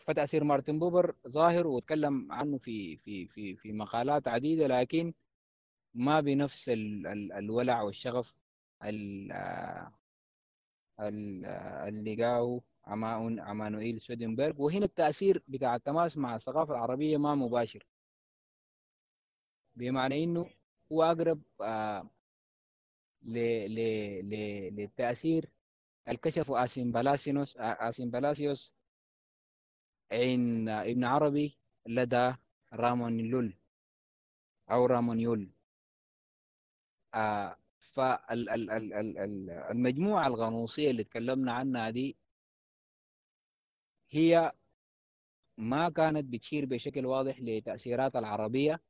[0.00, 5.14] آه فتأثير مارتن بوبر ظاهر وتكلم عنه في في في في مقالات عديدة لكن
[5.94, 8.42] ما بنفس ال ال الولع والشغف
[8.84, 9.34] اللي
[12.16, 12.60] لقاه
[13.40, 14.62] عمانوئيل سويدنبرغ.
[14.62, 17.86] وهنا التأثير بتاع التماس مع الثقافة العربية ما مباشر.
[19.76, 20.50] بمعنى إنه
[20.92, 22.10] هو أقرب آه
[23.22, 23.38] ل
[23.74, 23.78] ل
[24.30, 24.34] ل
[24.76, 25.50] للتأثير
[26.08, 28.74] الكشفه اسين بلاسينوس اسين بلاسيوس
[30.14, 32.34] عين ابن عربي لدى
[32.72, 33.54] رامون لول
[34.70, 35.50] أو رامون يول.
[37.14, 42.16] آه فالمجموعة الغنوصية اللي تكلمنا عنها دي
[44.10, 44.52] هي
[45.58, 48.80] ما كانت بتشير بشكل واضح لتأثيرات العربية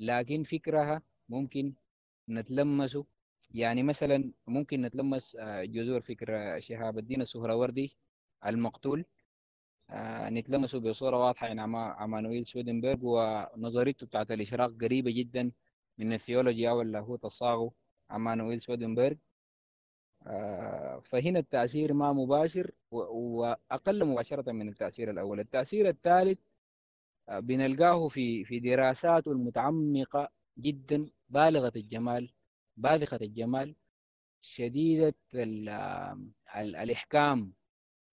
[0.00, 1.74] لكن فكرها ممكن
[2.28, 3.06] نتلمسه.
[3.50, 7.96] يعني مثلا ممكن نتلمس جذور فكر شهاب الدين السهروردي
[8.46, 9.04] المقتول.
[10.28, 11.46] نتلمسه بصورة واضحة.
[11.46, 15.52] يعني عمانويل سويدنبرغ ونظريته بتاعت الإشراق قريبة جدا
[15.98, 17.74] من الثيولوجيا أو اللاهوت الصاغو
[18.10, 19.14] عمانويل سويدنبرغ.
[21.02, 25.40] فهنا التأثير ما مباشر وأقل مباشرة من التأثير الأول.
[25.40, 26.38] التأثير الثالث
[27.30, 32.32] بنلقاه في في دراساته المتعمقة جدا بالغة الجمال
[32.76, 33.74] باذخة الجمال
[34.40, 35.68] شديدة ال
[36.56, 37.52] ال الإحكام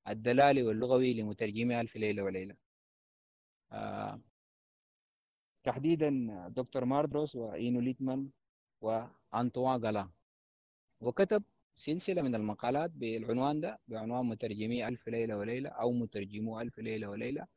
[0.10, 2.56] الدلالي واللغوي لمترجمي ألف ليلة وليلة.
[3.72, 4.22] آه
[5.64, 6.10] تحديدا
[6.50, 8.30] دكتور ماردروس وإينو ليتمان
[8.82, 10.10] وأنطوان غالان
[11.02, 11.44] وكتب
[11.76, 17.48] سلسلة من المقالات بالعنوان ده بعنوان مترجمي ألف ليلة وليلة أو مترجمو ألف ليلة وليلة.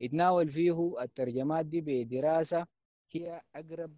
[0.00, 2.66] يتناول فيه الترجمات دي بدراسة
[3.12, 3.96] هي أقرب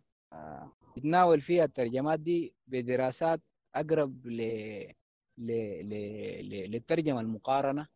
[0.96, 3.40] يتناول فيها الترجمات دي بدراسات
[3.74, 4.36] أقرب ل...
[5.38, 5.50] ل...
[5.88, 5.92] ل...
[6.50, 6.70] ل...
[6.70, 7.88] للترجمة المقارنة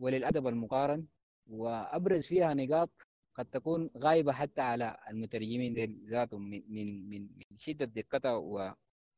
[0.00, 1.06] وللأدب المقارن
[1.46, 2.90] وأبرز فيها نقاط
[3.34, 8.72] قد تكون غايبة حتى على المترجمين ذاتهم من من من شدة دقتها و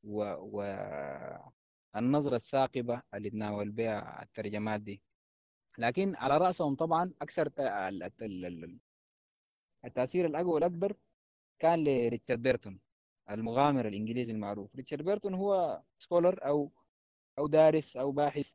[0.05, 0.63] و و
[1.97, 5.03] النظرة الثاقبة اللي تناول بها الترجمات دي.
[5.79, 7.51] لكن على رأسهم طبعا أكثر
[9.85, 10.97] التأثير الأقوى والأكبر
[11.61, 12.81] كان لريتشارد بيرتون
[13.31, 14.77] المغامر الإنجليزي المعروف.
[14.77, 16.71] ريتشارد بيرتون هو scholar أو
[17.39, 18.55] أو دارس أو باحث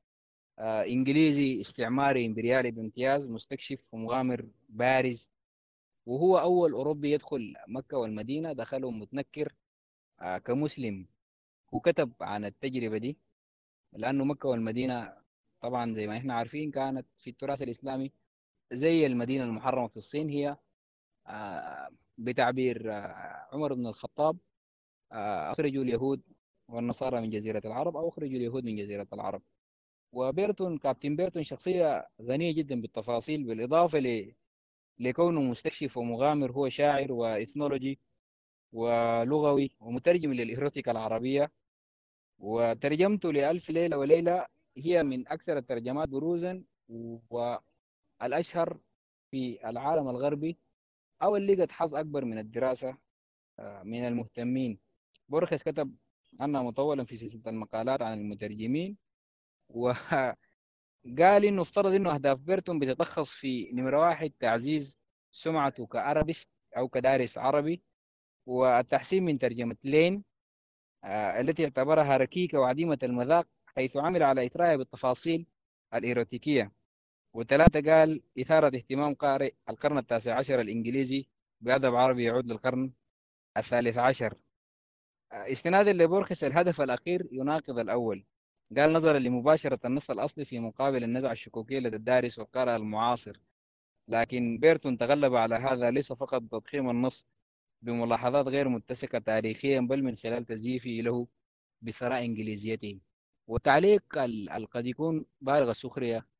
[0.60, 5.32] آه إنجليزي استعماري إمبريالي بامتياز مستكشف ومغامر بارز.
[6.06, 9.54] وهو أول أوروبي يدخل مكة والمدينة دخله متنكر
[10.22, 11.08] آه كمسلم.
[11.72, 13.18] وكتب عن التجربة دي
[13.94, 15.18] لأنه مكة والمدينة
[15.62, 18.12] طبعا زي ما إحنا عارفين كانت في التراث الإسلامي
[18.72, 20.58] زي المدينة المحرمة في الصين هي
[21.28, 24.38] آه بتعبير آه عمر بن الخطاب
[25.12, 26.21] آه أخرجوا اليهود
[26.67, 29.41] والنصارى من جزيرة العرب أو أخرجوا اليهود من جزيرة العرب.
[30.13, 34.36] وبيرتون كابتن بيرتون شخصية غنية جدا بالتفاصيل بالإضافة ل...
[34.99, 37.99] لكونه مستكشف ومغامر هو شاعر وإثنولوجي
[38.73, 41.51] ولغوي ومترجم للإيروتيكا العربية.
[42.39, 44.45] وترجمته لألف ليلة وليلة
[44.78, 46.63] هي من أكثر الترجمات بروزا
[47.30, 48.78] والأشهر
[49.32, 50.58] في العالم الغربي.
[51.23, 52.97] أو اللي قد حظ أكبر من الدراسة
[53.84, 54.80] من المهتمين.
[55.30, 55.95] بورخس كتب
[56.39, 58.97] عنها مطولا في سلسلة المقالات عن المترجمين
[59.69, 60.36] وقال
[61.47, 64.97] إنه افترض إنه أهداف بيرتون بتتلخص في نمرة واحد تعزيز
[65.32, 67.84] سمعته ك Arabist أو كدارس عربي
[68.45, 70.23] والتحسين من ترجمة لين
[71.04, 75.47] آه، التي اعتبرها ركيكة وعديمة المذاق حيث عمل على إثرائها بالتفاصيل
[75.93, 76.71] الإيروتيكية.
[77.36, 81.28] وثلاثة قال إثارة اهتمام قارئ القرن التاسع عشر الإنجليزي
[81.62, 82.91] بأدب عربي يعود للقرن
[83.58, 84.38] الثالث عشر.
[85.32, 88.26] استنادا لبورخس الهدف الأخير يناقض الأول.
[88.78, 93.39] قال نظرا لمباشرة النص الأصلي في مقابل النزعة الشكوكية لدى الدارس والقارئ المعاصر.
[94.08, 97.28] لكن بيرتون تغلب على هذا ليس فقط بتضخيم النص
[97.82, 101.28] بملاحظات غير متسقة تاريخيا بل من خلال تزييفه له
[101.82, 103.00] بثراء إنجليزيته.
[103.48, 106.35] والتعليق ال- قد يكون بالغ السخرية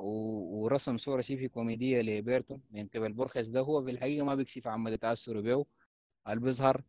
[0.00, 4.80] ورسم صورة شبه كوميدية لبيرتون من قبل بورخيس ده هو في الحقيقة ما بيكشف عن
[4.80, 5.66] مدى تأثره به
[6.28, 6.82] اللي بيظهر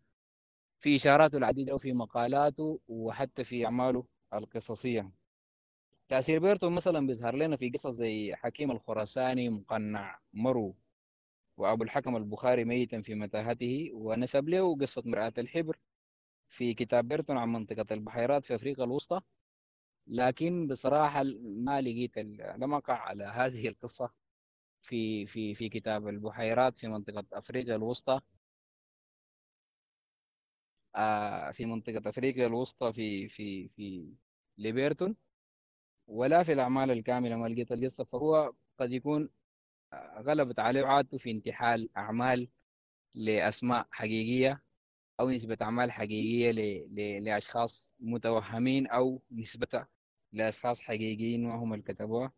[0.80, 5.12] في إشاراته العديدة وفي مقالاته وحتى في أعماله القصصية.
[6.10, 10.76] تأثير بيرتون مثلا بيظهر لنا في قصص زي حكيم الخراساني مقنع مرو
[11.58, 15.78] وأبو الحكم البخاري ميتا في متاهته ونسب له قصة مرآة الحبر
[16.48, 19.22] في كتاب بيرتون عن منطقة البحيرات في أفريقيا الوسطى.
[20.10, 22.17] لكن بصراحة ما لقيت
[22.58, 24.12] لم أقع على هذه القصة
[24.82, 28.22] في في في كتاب البحيرات في منطقة أفريقيا الوسطى.
[30.95, 34.13] آه، في منطقة أفريقيا الوسطى في في في
[34.58, 35.15] ليبرتون.
[36.08, 39.30] ولا في الأعمال الكاملة ما لقيت القصة فهو قد يكون
[40.19, 42.50] غلبت عليه عادته في انتحال أعمال
[43.15, 44.63] لأسماء حقيقية
[45.19, 46.58] أو نسبة أعمال حقيقية ل...
[46.95, 47.24] ل...
[47.26, 49.88] لأشخاص متوهمين أو نسبة
[50.34, 52.32] لأشخاص حقيقيين وهم اللي كتبوها.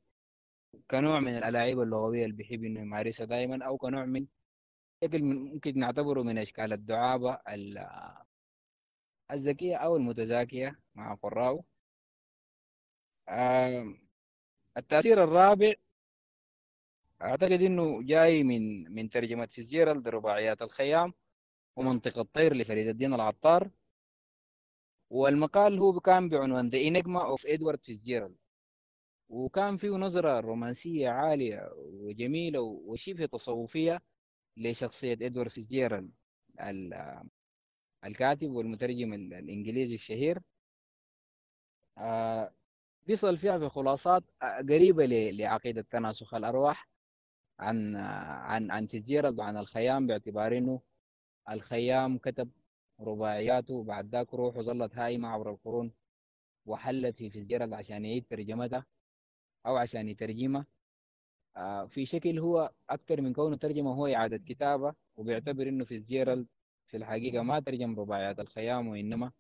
[0.92, 4.28] كنوع من الألاعيب اللغوية اللي بيحب إنه يمارسها دائما أو كنوع من
[5.04, 7.88] شكل ممكن نعتبره من أشكال الدعابة ال-
[9.32, 11.64] الذكية أو المتزاكية مع قراءه.
[14.78, 15.74] التأثير الرابع
[17.22, 21.14] أعتقد إنه جاي من من ترجمة فيزيرالد رباعيات الخيام
[21.76, 23.70] ومنطقة الطير لفريد الدين العطار.
[25.12, 28.34] والمقال هو كان بعنوان The Enigma of Edward Fitzgerald.
[29.30, 34.02] وكان فيه نظرة رومانسية عالية وجميلة وشبه تصوفية
[34.58, 36.12] لشخصية إدوارد فيتزجيرالد
[36.62, 37.24] ال-
[38.06, 40.40] الكاتب والمترجم ال- الإنجليزي الشهير.
[41.98, 42.54] آه،
[43.08, 46.90] بيصل فيها في خلاصات آه، قريبة لعقيدة تناسخ الأرواح
[47.60, 48.88] عن آه، عن عن
[49.40, 50.82] وعن الخيام باعتبار إنه
[51.50, 52.52] الخيام كتب
[53.02, 55.92] رباعياته وبعد ذاك روحه ظلت هايمة عبر القرون
[56.66, 58.86] وحلت في فيتزجيرالد عشان يعيد ترجمتها
[59.66, 60.66] أو عشان يترجمها.
[61.58, 66.48] آه، في شكل هو أكثر من كونه ترجمة هو إعادة كتابة وبيعتبر إنه فيزيرالد
[66.86, 69.32] في الحقيقة ما ترجم رباعيات الخيام وإنما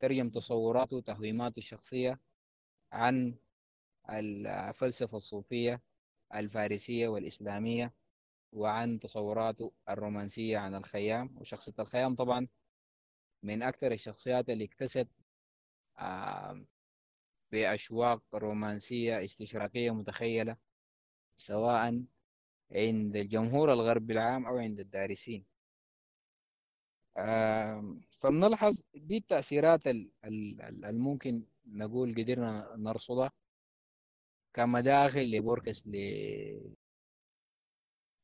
[0.00, 2.20] ترجم تصوراته وتهويماته الشخصية
[2.92, 3.34] عن
[4.10, 5.82] الفلسفة الصوفية
[6.34, 7.92] الفارسية والإسلامية
[8.52, 12.14] وعن تصوراته الرومانسية عن الخيام وشخصية الخيام.
[12.14, 12.48] طبعا
[13.42, 15.08] من أكثر الشخصيات اللي اكتست
[17.52, 20.56] بأشواق رومانسية استشراقية متخيلة
[21.36, 22.04] سواء
[22.72, 25.44] عند الجمهور الغربي العام أو عند الدارسين.
[28.10, 33.32] فبنلحظ دي التأثيرات ال- ال- ال- الممكن نقول قدرنا نرصدها
[34.54, 35.88] كمداخل لبوركس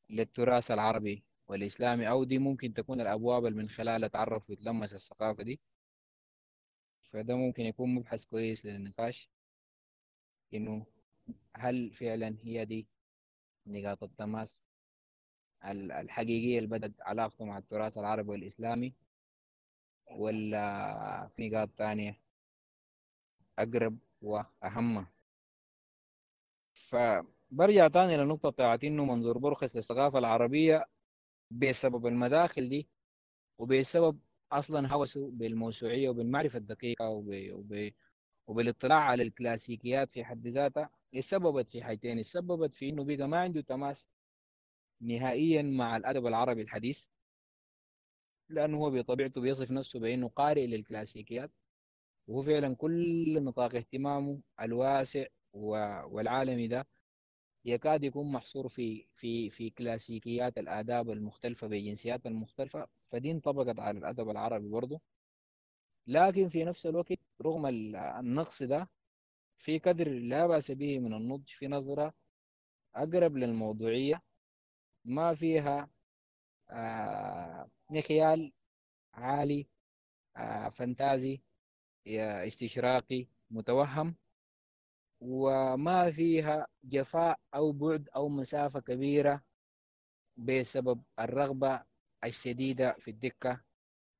[0.09, 1.23] للتراث العربي.
[1.49, 5.59] والإسلامي أو دي ممكن تكون الأبواب اللي من خلالها تعرف ويتلمس الثقافة دي.
[7.01, 9.29] فده ممكن يكون مبحث كويس للنقاش
[10.53, 10.85] إنه
[11.55, 12.87] هل فعلا هي دي
[13.67, 14.61] نقاط التماس
[15.65, 18.93] ال- الحقيقية اللي بدأت علاقته مع التراث العربي والإسلامي
[20.11, 22.19] ولا في نقاط تانية
[23.59, 25.07] أقرب وأهم؟
[26.73, 30.85] فبرجع تاني للنقطة بتاعت إنه منظور برخص للثقافة العربية
[31.51, 32.87] بسبب المداخل دي
[33.59, 34.19] وبسبب
[34.51, 37.29] أصلا هوسه بالموسوعية وبالمعرفة الدقيقة وب...
[37.51, 37.91] وب...
[38.47, 40.89] وبالاطلاع على الكلاسيكيات في حد ذاتها
[41.19, 42.23] سببت في حاجتين.
[42.23, 44.09] سببت في إنه بقى ما عنده تماس
[45.01, 47.07] نهائيا مع الأدب العربي الحديث
[48.49, 51.51] لأنه هو بطبيعته بيصف نفسه بأنه قارئ للكلاسيكيات
[52.27, 56.87] وهو فعلا كل نطاق اهتمامه الواسع والعالمي ده
[57.69, 64.29] يكاد يكون محصور في في في كلاسيكيات الآداب المختلفة بجنسيات المختلفة فدي انطبقت على الأدب
[64.29, 65.01] العربي برضه
[66.07, 68.89] لكن في نفس الوقت رغم ال- النقص ده
[69.57, 72.13] في قدر لا بأس به من النضج في نظرة
[72.95, 74.21] أقرب للموضوعية
[75.05, 75.89] ما فيها
[76.69, 78.53] آه مخيال
[79.13, 79.67] عالي
[80.37, 81.41] آه فانتازي
[82.47, 84.15] استشراقي متوهم.
[85.21, 89.43] وما فيها جفاء أو بعد أو مسافة كبيرة
[90.37, 91.83] بسبب الرغبة
[92.23, 93.61] الشديدة في الدقة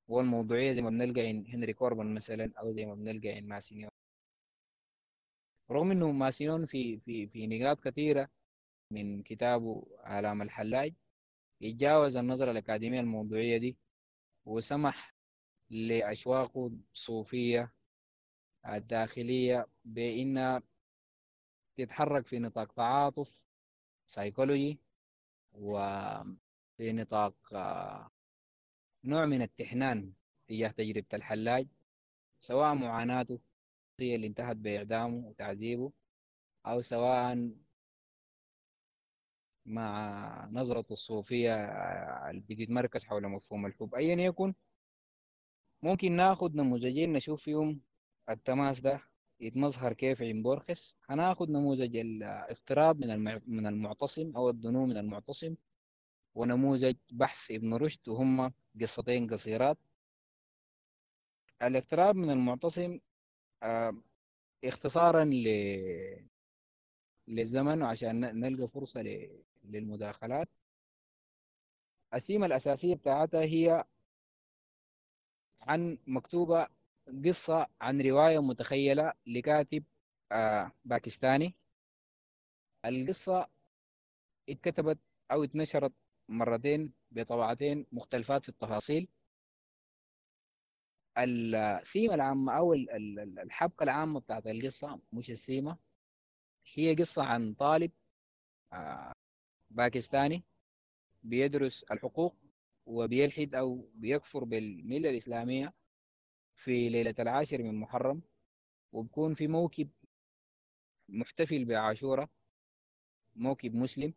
[0.08, 3.90] والموضوعية زي ما بنلقى عند هنري كوربن مثلا أو زي ما بنلقى عند ماسينيون.
[5.72, 8.30] رغم إنه ماسينيون في في في نقاط كثيرة
[8.92, 10.94] من كتابه آلام الحلاج
[11.62, 13.78] يتجاوز النظرة الأكاديمية الموضوعية دي
[14.46, 15.16] وسمح
[15.70, 17.74] لأشواقه الصوفية
[18.68, 20.62] الداخلية بأنها
[21.80, 23.44] تتحرك في نطاق تعاطف
[24.06, 24.80] سيكولوجي
[25.54, 28.12] وفي نطاق آه،
[29.04, 30.14] نوع من التحنان
[30.48, 31.68] تجاه تجربة الحلاج
[32.40, 33.40] سواء معاناته
[34.00, 35.92] هي اللي انتهت بإعدامه وتعذيبه
[36.66, 37.52] أو سواء
[39.66, 43.96] مع نظرة الصوفية آه، اللي بتتمركز حول مفهوم الحب.
[43.96, 44.54] أيا يكن
[45.84, 47.82] ممكن ناخد نموذجين نشوف فيهم
[48.30, 49.02] التماس ده
[49.40, 55.56] يتمظهر كيف عند بورخس هناخد نموذج الاقتراب من من المعتصم أو الدنو من المعتصم
[56.36, 59.78] ونموذج بحث ابن رشد وهم قصتين قصيرات
[61.62, 63.00] الاقتراب من المعتصم
[63.64, 63.94] آه
[64.66, 65.48] اختصارا ل...
[67.28, 69.02] للزمن وعشان نلقى فرصة.
[69.64, 70.50] للمداخلات
[72.14, 73.86] الثيمة الأساسية بتاعتها هي
[75.62, 76.68] عن مكتوبة
[77.26, 79.84] قصة عن رواية متخيلة لكاتب
[80.32, 81.56] آه باكستاني.
[82.86, 83.48] القصة
[84.50, 85.00] اتكتبت
[85.32, 85.94] أو اتنشرت
[86.30, 89.08] مرتين بطبعتين مختلفات في التفاصيل.
[91.18, 95.78] الثيمة العامة أو الحبكة العامة بتاعت القصة مش الثيمة
[96.76, 97.92] هي قصة عن طالب
[98.74, 99.14] آه
[99.72, 100.44] باكستاني
[101.24, 102.36] بيدرس الحقوق
[102.86, 105.74] وبيلحد أو بيكفر بالملة الإسلامية.
[106.60, 108.22] في ليلة العاشر من محرم
[108.92, 109.90] وبكون في موكب
[111.10, 112.30] محتفل بعاشورة
[113.36, 114.14] موكب مسلم.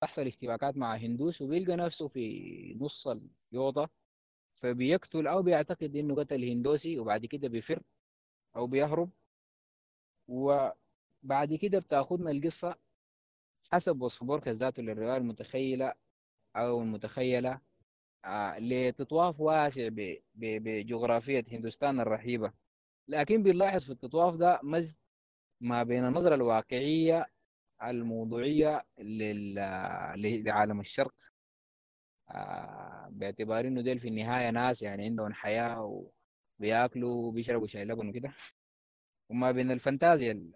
[0.00, 3.08] تحصل اشتباكات مع هندوس وبيلقى نفسه في نص
[3.52, 3.88] اليوضة
[4.54, 7.82] فبيقتل أو بيعتقد إنه قتل هندوسي وبعد كده بيفر
[8.56, 9.10] أو بيهرب.
[10.28, 12.76] وبعد كده بتاخدنا القصة
[13.72, 15.94] حسب وصف بوركس ذاته للرواية المتخيلة
[16.56, 17.60] أو المتخيلة.
[18.58, 19.88] لتطواف واسع
[20.34, 22.52] بجغرافية هندوستان الرهيبة.
[23.08, 24.96] لكن بنلاحظ في التطواف ده مزج
[25.60, 27.26] ما بين النظرة الواقعية
[27.82, 28.82] الموضوعية
[30.44, 31.14] لعالم الشرق.
[32.30, 36.02] آه باعتبار إنه ديل في النهاية ناس يعني عندهم حياة
[36.58, 38.32] وبياكلوا وبيشربوا شاي لبن وكده.
[39.30, 40.50] وما بين الفانتازيا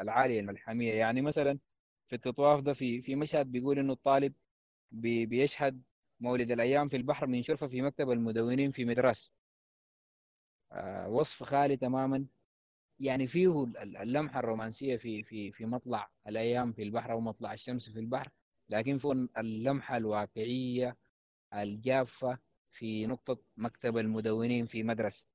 [0.00, 0.94] العالية الملحمية.
[0.94, 1.58] يعني مثلا
[2.06, 4.32] في التطواف ده في في مشهد بيقول إنه الطالب
[4.92, 5.82] بيشهد
[6.20, 9.32] مولد الأيام في البحر من شرفة في مكتب المدونين في مدرس
[10.72, 12.26] آه وصف خالي تماما.
[13.00, 18.00] يعني فيه اللمحة الرومانسية في في في مطلع الأيام في البحر أو مطلع الشمس في
[18.00, 18.30] البحر
[18.70, 20.96] لكن فيه اللمحة الواقعية
[21.54, 22.38] الجافة
[22.72, 25.28] في نقطة مكتب المدونين في مدرسة.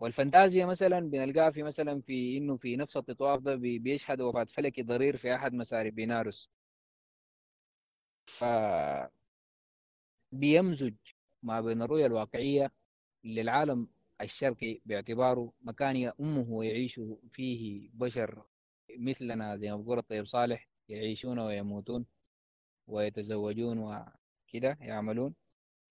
[0.00, 5.16] والفانتازيا مثلا بنلقاها في مثلا في إنه في نفس التطواف ده بيشهد وفاة فلكي ضرير
[5.16, 6.50] في أحد مسار بيناروس.
[8.26, 8.42] ف
[10.32, 10.94] بيمزج
[11.42, 12.72] ما بين الرؤية الواقعية
[13.24, 13.88] للعالم
[14.20, 18.42] الشرقي باعتباره مكان أمه ويعيش فيه بشر
[18.98, 22.06] مثلنا زي ما بقول الطيب صالح يعيشون ويموتون
[22.86, 25.34] ويتزوجون وكده يعملون.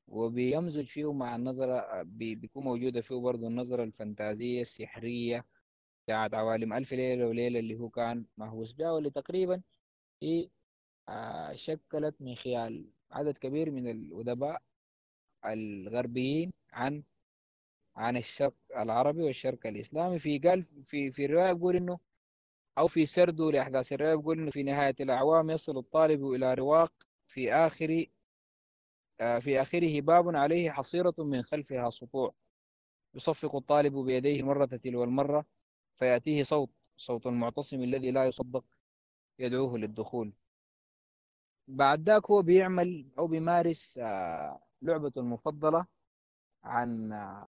[0.08, 5.46] وبيمزج فيه مع النظرة بيكون موجودة فيه برضه النظرة الفانتازية السحرية
[6.06, 9.62] بتاعت عوالم ألف ليلة وليلة اللي هو كان مهووس بها واللي تقريبا
[10.24, 10.50] هي
[11.10, 14.62] آه، شكلت من خلال عدد كبير من الأدباء
[15.46, 17.04] الغربيين عن
[17.96, 20.20] عن الشرق العربي والشرق الإسلامي.
[20.20, 22.00] في قال في في الرواية يقول إنه
[22.78, 26.94] أو في سرده لأحداث الرواية يقول إنه في نهاية الأعوام يصل الطالب إلى رواق
[27.28, 28.06] في آخر
[29.22, 32.34] آه، في آخره باب عليه حصيرة من خلفها سطوع.
[33.16, 35.46] يصفق الطالب بيديه المرة تلو المرة
[35.96, 38.66] فيأتيه صوت صوت المعتصم الذي لا يصدق
[39.40, 40.34] يدعوه للدخول.
[41.68, 45.86] بعد ذاك هو بيعمل أو بيمارس آه، لعبته المفضلة
[46.64, 47.48] عن آه،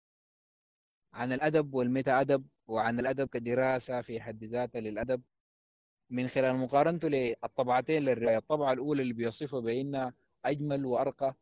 [1.14, 5.22] عن الأدب والميتا أدب وعن الأدب كدراسة في حد ذاتها للأدب
[6.10, 8.36] من خلال مقارنته للطبعتين للرواية.
[8.38, 11.34] الطبعة الأولى اللي بيصفها بأنها أجمل وأرقى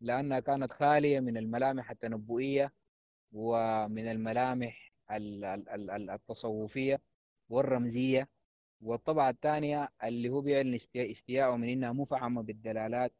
[0.00, 2.72] لأنها كانت خالية من الملامح التنبؤية
[3.32, 7.00] ومن الملامح التصوفية
[7.48, 8.28] والرمزية.
[8.80, 13.12] والطبعة الثانية اللي هو بيعلن استياءه من إنها مفعمة بالدلالات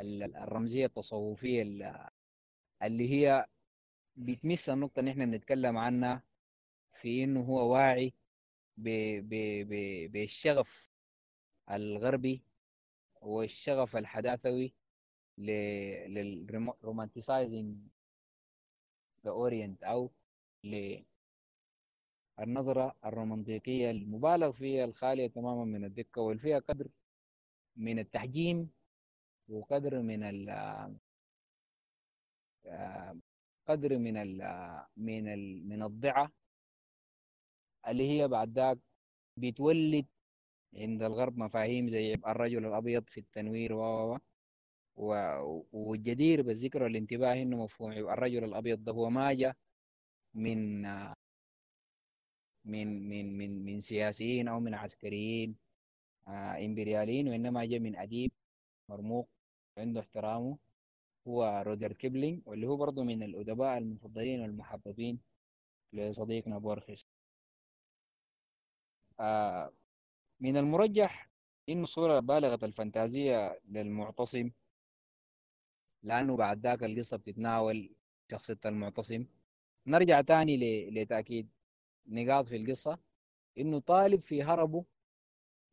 [0.00, 1.62] الرمزية التصوفية
[2.82, 3.46] اللي هي
[4.16, 6.22] بتمس النقطة اللي إحنا بنتكلم عنها
[6.92, 8.12] في إنه هو واعي
[10.08, 10.90] بالشغف
[11.70, 12.42] الغربي
[13.22, 14.74] والشغف الحداثوي
[15.38, 17.76] لل romanticizing
[19.24, 20.10] the Orient أو
[22.40, 26.88] للنظرة الرومانتيقية المبالغ فيها الخالية تماما من الدقة والفيها قدر
[27.76, 28.70] من التحجيم
[29.48, 30.50] وقدر من ال
[32.66, 33.16] آه،
[33.68, 34.38] قدر من ال
[34.96, 36.32] من ال من الضعة
[37.88, 38.78] اللي هي بعد ذاك
[39.36, 40.06] بتولد
[40.74, 44.18] عند الغرب مفاهيم زي الرجل الأبيض في التنوير و
[45.72, 47.92] والجدير بالذكر والانتباه إنه مفهوم.
[47.92, 49.56] الرجل الأبيض ده هو ما جاء
[50.34, 50.86] من
[52.66, 55.56] من من من من سياسيين أو من عسكريين
[56.28, 58.32] آه إمبرياليين وإنما جاء من أديب
[58.88, 59.28] مرموق
[59.78, 60.58] عنده احترامه
[61.28, 65.20] هو روديارد كيبلينج واللي هو برضه من الأدباء المفضلين والمحببين
[65.92, 67.06] لصديقنا بورخيس.
[69.20, 69.72] آه
[70.40, 71.30] من المرجح
[71.68, 74.50] إنه الصورة بالغة الفانتازية للمعتصم
[76.02, 77.94] لأنه بعد ذاك القصة بتتناول
[78.30, 79.26] شخصية المعتصم.
[79.86, 80.56] نرجع تاني
[80.90, 81.48] لتأكيد
[82.08, 82.98] نقاط في القصة
[83.58, 84.84] إنه طالب في هربه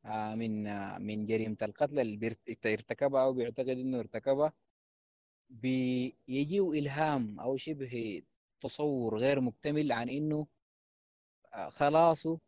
[0.05, 4.53] آه من آه من جريمة القتل اللي ارتكبها أو بيعتقد إنه ارتكبها.
[5.49, 8.21] بيجيه إلهام أو شبه
[8.61, 10.47] تصور غير مكتمل عن إنه
[11.53, 12.39] آه، خلاصه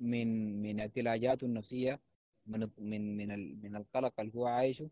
[0.00, 2.00] من من اعتلاجاته النفسية
[2.46, 4.90] من من من من القلق اللي هو عايشه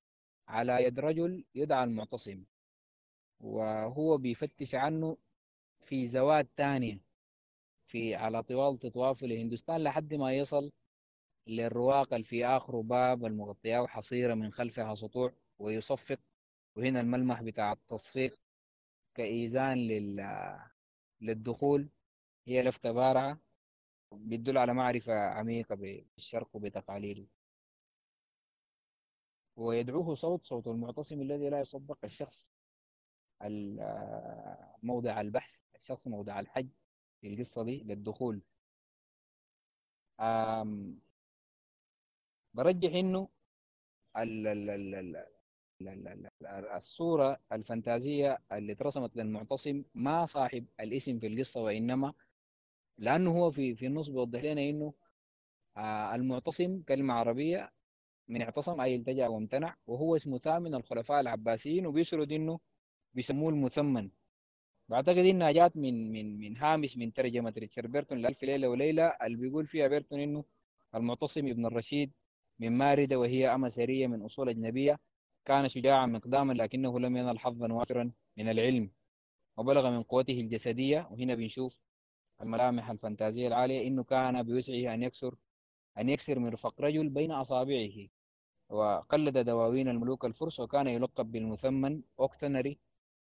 [0.49, 2.45] على يد رجل يدعى المعتصم.
[3.41, 5.17] وهو بيفتش عنه
[5.81, 7.01] في زوات تانية.
[7.85, 10.73] في على طوال تطوافه لهندوستان لحد ما يصل
[11.47, 16.21] للرواق اللي في آخره باب المغطية حصيرة من خلفها سطوع ويصفق.
[16.77, 18.39] وهنا الملمح بتاع التصفيق
[19.15, 20.27] كإيزان لل...
[21.21, 21.89] للدخول
[22.47, 23.41] هي لفتة بارعة
[24.13, 27.27] بتدل على معرفة عميقة بالشرق وبتقاليده
[29.57, 32.53] ويدعوه صوت صوت المعتصم الذي لا يصدق الشخص
[34.83, 36.69] موضع البحث الشخص موضع الحج.
[37.23, 38.43] في القصة دي للدخول.
[42.55, 43.29] برجح إنه
[44.17, 45.27] ال ال ال
[46.77, 52.13] الصورة الفانتازية اللي اترسمت للمعتصم ما صاحب الاسم في القصة وإنما
[52.99, 54.95] لأنه هو في في النص بيوضح لنا إنه
[55.77, 57.73] آه المعتصم كلمة عربية
[58.29, 62.61] من اعتصم أي التجأ وامتنع وهو اسمه ثامن الخلفاء العباسيين وبيسرد إنه
[63.15, 64.11] بيسموه المثمن.
[64.93, 69.07] بعتقد إنها جات من من من هامش من ترجمة ريتشارد بيرتون لألف ليلة وليلة.
[69.07, 70.45] اللي بيقول فيها بيرتون إنه
[70.95, 72.13] المعتصم ابن الرشيد
[72.59, 75.01] من ماردة وهي أما سرية من أصول أجنبية
[75.45, 78.91] كان شجاعا مقداما لكنه لم ينل حظا وافرا من العلم
[79.57, 81.09] وبلغ من قوته الجسدية.
[81.11, 81.85] وهنا بنشوف
[82.43, 85.35] الملامح الفانتازية العالية إنه كان بوسعه أن يكسر
[85.99, 88.09] أن يكسر مرفق رجل بين أصابعه
[88.69, 92.79] وقلد دواوين الملوك الفرس وكان يلقب بالمثمن octonary.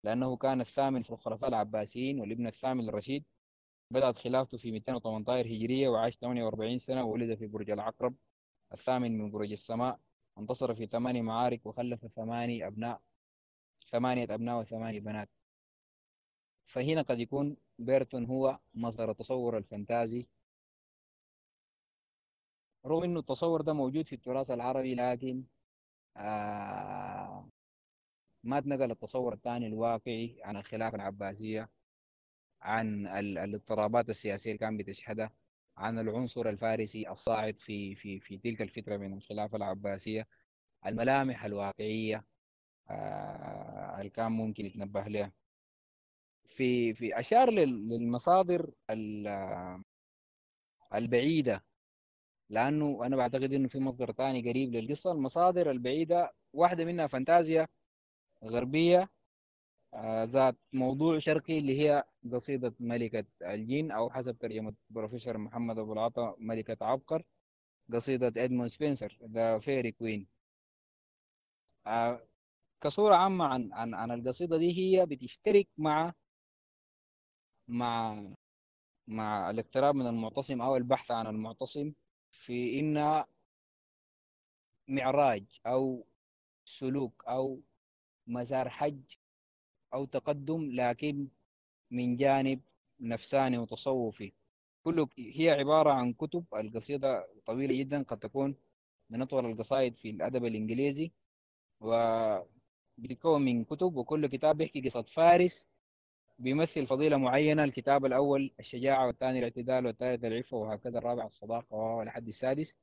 [0.04, 3.26] لأنه كان الثامن في الخلفاء العباسيين والابن الثامن للرشيد
[3.92, 8.16] بدأت خلافته في 218 هجرية وعاش 48 سنة وولد في برج العقرب
[8.74, 10.00] الثامن من برج السماء.
[10.38, 13.02] انتصر في ثماني معارك وخلف ثماني أبناء
[13.92, 15.30] ثمانية أبناء وثمانية بنات.
[16.66, 20.28] فهنا قد يكون بيرتون هو مصدر التصور الفانتازي.
[22.86, 25.44] رغم إنه التصور ده موجود في التراث العربي لكن
[26.18, 27.50] آه
[28.48, 31.70] ما تنقل التصور الثاني الواقعي عن الخلافة العباسية
[32.62, 35.32] عن الاضطرابات السياسية اللي كان بتشهدها
[35.78, 40.28] عن العنصر الفارسي الصاعد في في في تلك الفترة من الخلافة العباسية.
[40.86, 42.26] الملامح الواقعية
[42.90, 45.32] آه اللي كان ممكن يتنبه لها
[46.46, 48.72] في في أشار للمصادر
[50.96, 51.64] البعيدة
[52.50, 55.12] لأنه أنا بعتقد إنه في مصدر ثاني قريب للقصة.
[55.12, 57.68] المصادر البعيدة واحدة منها فانتازيا
[58.44, 59.10] غربية
[59.94, 65.94] آه، ذات موضوع شرقي اللي هي قصيدة ملكة الجن أو حسب ترجمة بروفيسور محمد أبو
[65.94, 67.24] العطا ملكة عبقر
[67.94, 70.28] قصيدة إدموند سبنسر The Faerie Queene
[72.82, 76.14] كصورة عامة عن عن عن القصيدة دي هي بتشترك مع
[77.68, 78.24] مع
[79.08, 81.94] مع الاقتراب من المعتصم أو البحث عن المعتصم
[82.32, 83.28] في إنها
[84.88, 86.08] معراج أو
[86.66, 87.62] سلوك أو
[88.28, 89.02] مسار حج
[89.94, 91.28] أو تقدم لكن
[91.92, 92.62] من جانب
[93.00, 94.34] نفساني وتصوفي.
[94.84, 98.56] كله هي عبارة عن كتب القصيدة طويلة جدا قد تكون
[99.10, 101.12] من أطول القصائد في الأدب الإنجليزي.
[101.80, 105.68] وبتكون من كتب وكل كتاب بيحكي قصة فارس
[106.40, 112.76] بيمثل فضيلة معينة الكتاب الأول الشجاعة والثاني الاعتدال والثالث العفة وهكذا الرابع الصداقة ولحد السادس.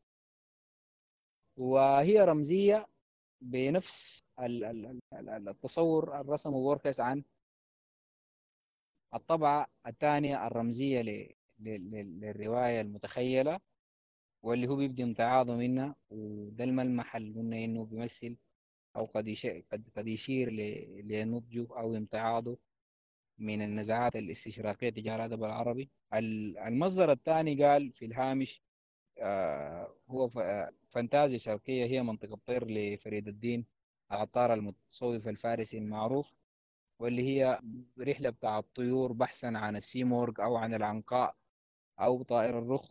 [1.56, 2.86] وهي رمزية
[3.44, 7.24] بنفس ال- ال- ال- التصور الرسمه بورخس عن
[9.14, 11.02] الطبعة الثانية الرمزية
[11.58, 13.60] للرواية المتخيلة
[14.42, 15.96] واللي هو بيبدي امتعاضه منها.
[16.10, 18.36] وده الملمح اللي قلنا إنه بيمثل
[18.96, 19.34] أو قد
[19.96, 20.50] قد يشير
[21.04, 22.58] لنضجه أو امتعاضه
[23.38, 25.90] من النزعات الاستشراقية تجاه الأدب العربي.
[26.14, 28.62] ال- المصدر الثاني قال في الهامش
[30.10, 33.66] هو ف- آه، فانتازيا شرقية هي منطقة طير لفريد الدين
[34.12, 36.34] العطار المتصوف الفارسي المعروف
[36.98, 37.60] واللي هي
[38.00, 41.36] رحلة بتاع الطيور بحثا عن السيمورغ أو عن العنقاء
[42.00, 42.90] أو طائر الرخ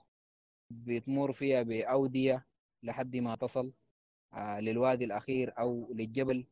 [0.69, 2.45] بتمر فيها بأودية
[2.83, 3.73] لحد ما تصل
[4.33, 6.45] آه، للوادي الأخير أو للجبل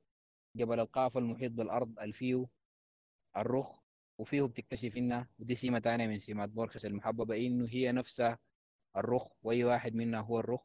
[0.56, 2.50] جبل القاف المحيط بالأرض الفيو
[3.38, 3.80] الرخ
[4.18, 8.40] وفيه بتكتشف إنها ودي سمة تانية من سمات بورخس المحببة إنه هي نفسها
[8.98, 10.64] الرخ وأي واحد منها هو الرخ.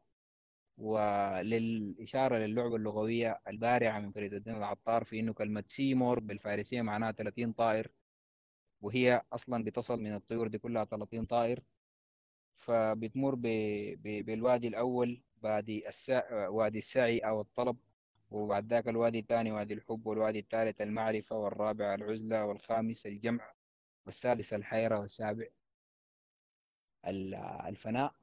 [0.79, 7.53] وللإشارة للعبة اللغوية البارعة من فريد الدين العطار في إنه كلمة سيمرغ بالفارسية معناها 30
[7.53, 7.89] طائر
[8.81, 11.61] وهي أصلا بتصل من الطيور دي كلها 30 طائر.
[12.57, 13.43] فبتمر ب...
[14.03, 14.25] ب...
[14.27, 16.49] بالوادي الأول وادي السع...
[16.49, 17.77] وادي السعي أو الطلب
[18.31, 23.53] وبعد ذاك الوادي الثاني وادي الحب والوادي الثالث المعرفة والرابع العزلة والخامس الجمع
[24.07, 25.51] والسادس الحيرة والسابع ال-
[27.07, 28.15] الفناء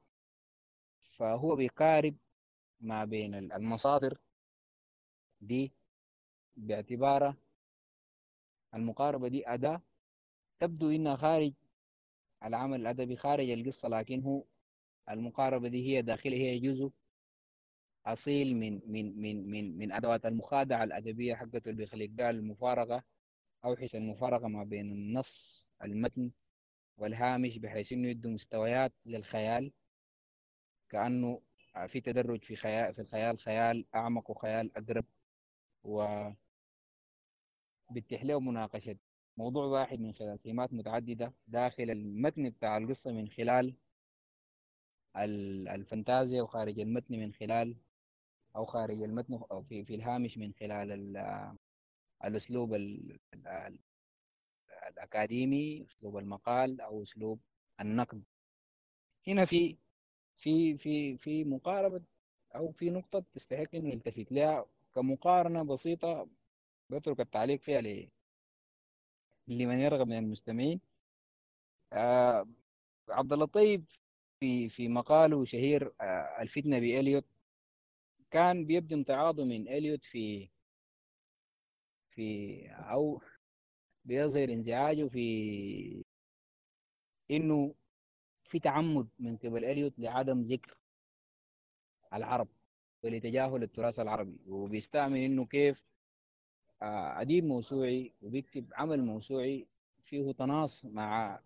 [1.00, 2.16] فهو بيقارب
[2.80, 4.18] ما بين المصادر
[5.40, 5.72] دي
[6.56, 7.36] باعتبارها
[8.74, 9.82] المقاربة دي أداة.
[10.58, 11.52] تبدو إنها خارج
[12.44, 14.44] العمل الأدبي خارج القصة لكن هو
[15.10, 16.90] المقاربة دي هي داخلة هي جزء
[18.06, 23.02] أصيل من من من من من أدوات المخادعة الأدبية حقته اللي بيخلق المفارقة
[23.64, 26.30] أو حيث المفارقة ما بين النص المتن
[26.96, 29.72] والهامش بحيث إنه يدوا مستويات للخيال
[30.88, 31.42] كأنه
[31.86, 35.04] في تدرج في خيال في الخيال خيال أعمق وخيال أقرب
[35.84, 36.34] وبتح
[38.24, 38.96] له مناقشة.
[39.36, 43.76] موضوع واحد من خلال سمات متعددة داخل المتن بتاع القصة من خلال
[45.16, 47.76] ال- الفانتازيا وخارج المتن من خلال
[48.56, 51.56] أو خارج المتن أو في في الهامش من خلال ال-
[54.88, 57.40] الأسلوب ال- ال- الأكاديمي أسلوب المقال أو أسلوب
[57.80, 58.22] النقد.
[59.28, 59.78] هنا في
[60.36, 62.02] في في في مقاربة
[62.56, 66.28] أو في نقطة تستحق إنه نلتفت لها كمقارنة بسيطة
[66.90, 68.10] بترك التعليق فيها ل-
[69.48, 70.80] لمن يرغب من المستمعين.
[71.92, 72.48] آه
[73.10, 73.80] عبد اللطيف
[74.40, 77.24] في في مقاله شهير آه الفتنة بإليوت.
[78.30, 80.50] كان بيبدي امتعاضه من إليوت في
[82.10, 83.22] في أو
[84.04, 86.04] بيظهر انزعاجه في
[87.30, 87.74] إنه
[88.44, 90.76] في تعمد من قبل إليوت لعدم ذكر
[92.14, 92.48] العرب
[93.02, 94.36] ولتجاهل التراث العربي.
[94.46, 95.84] وبيستعمل إنه كيف
[96.82, 99.66] آه، أديب موسوعي وبيكتب عمل موسوعي
[100.00, 101.40] فيه تناص مع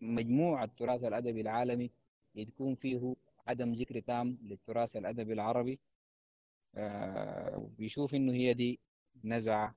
[0.00, 1.90] مجموع التراث الأدبي العالمي
[2.34, 3.14] يكون فيه
[3.46, 5.78] عدم ذكر تام للتراث الأدبي العربي.
[6.74, 8.80] آه، وبيشوف إنه هي دي
[9.24, 9.74] نزعة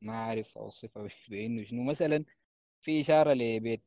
[0.00, 2.24] ما أعرف أوصفها بإنه شنو مثلا
[2.80, 3.82] في إشارة لبيت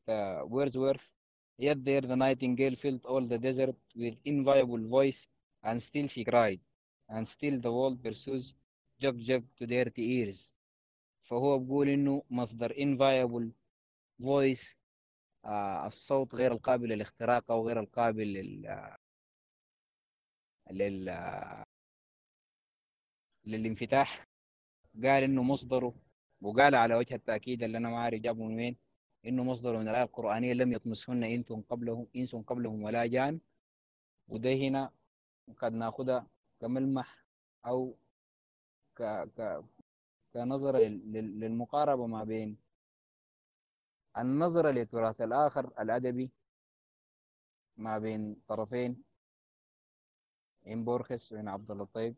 [0.51, 1.15] ويرزورث
[1.61, 5.27] Yet there the nightingale filled all the desert with inviolable voice
[5.63, 6.59] and still she cried
[7.09, 8.55] and still the world pursues
[9.03, 10.55] jug jug to dirty ears
[11.21, 13.49] فهو بيقول إنه مصدر inviolable
[14.23, 14.75] voice
[15.45, 18.95] آه الصوت غير القابل للاختراق أو غير القابل لل
[20.71, 21.09] لل
[23.45, 24.27] للانفتاح
[24.95, 25.93] قال إنه مصدره
[26.41, 28.77] وقال على وجه التأكيد اللي أنا ما أعرف جابه من وين
[29.25, 33.39] إنه مصدره من الآية القرآنية لم يطمسهن إنس قبلهم إنس قبلهم ولا جان.
[34.27, 34.91] وده هنا
[35.57, 36.27] قد ناخدها
[36.61, 37.25] كملمح
[37.65, 37.95] أو
[38.97, 39.03] ك...
[39.37, 39.63] ك...
[40.33, 42.57] كنظرة لل- لل- للمقاربة ما بين
[44.17, 46.31] النظرة للتراث الآخر الأدبي
[47.77, 49.03] ما بين طرفين
[50.67, 52.15] إن بورخس وإن عبد اللطيف.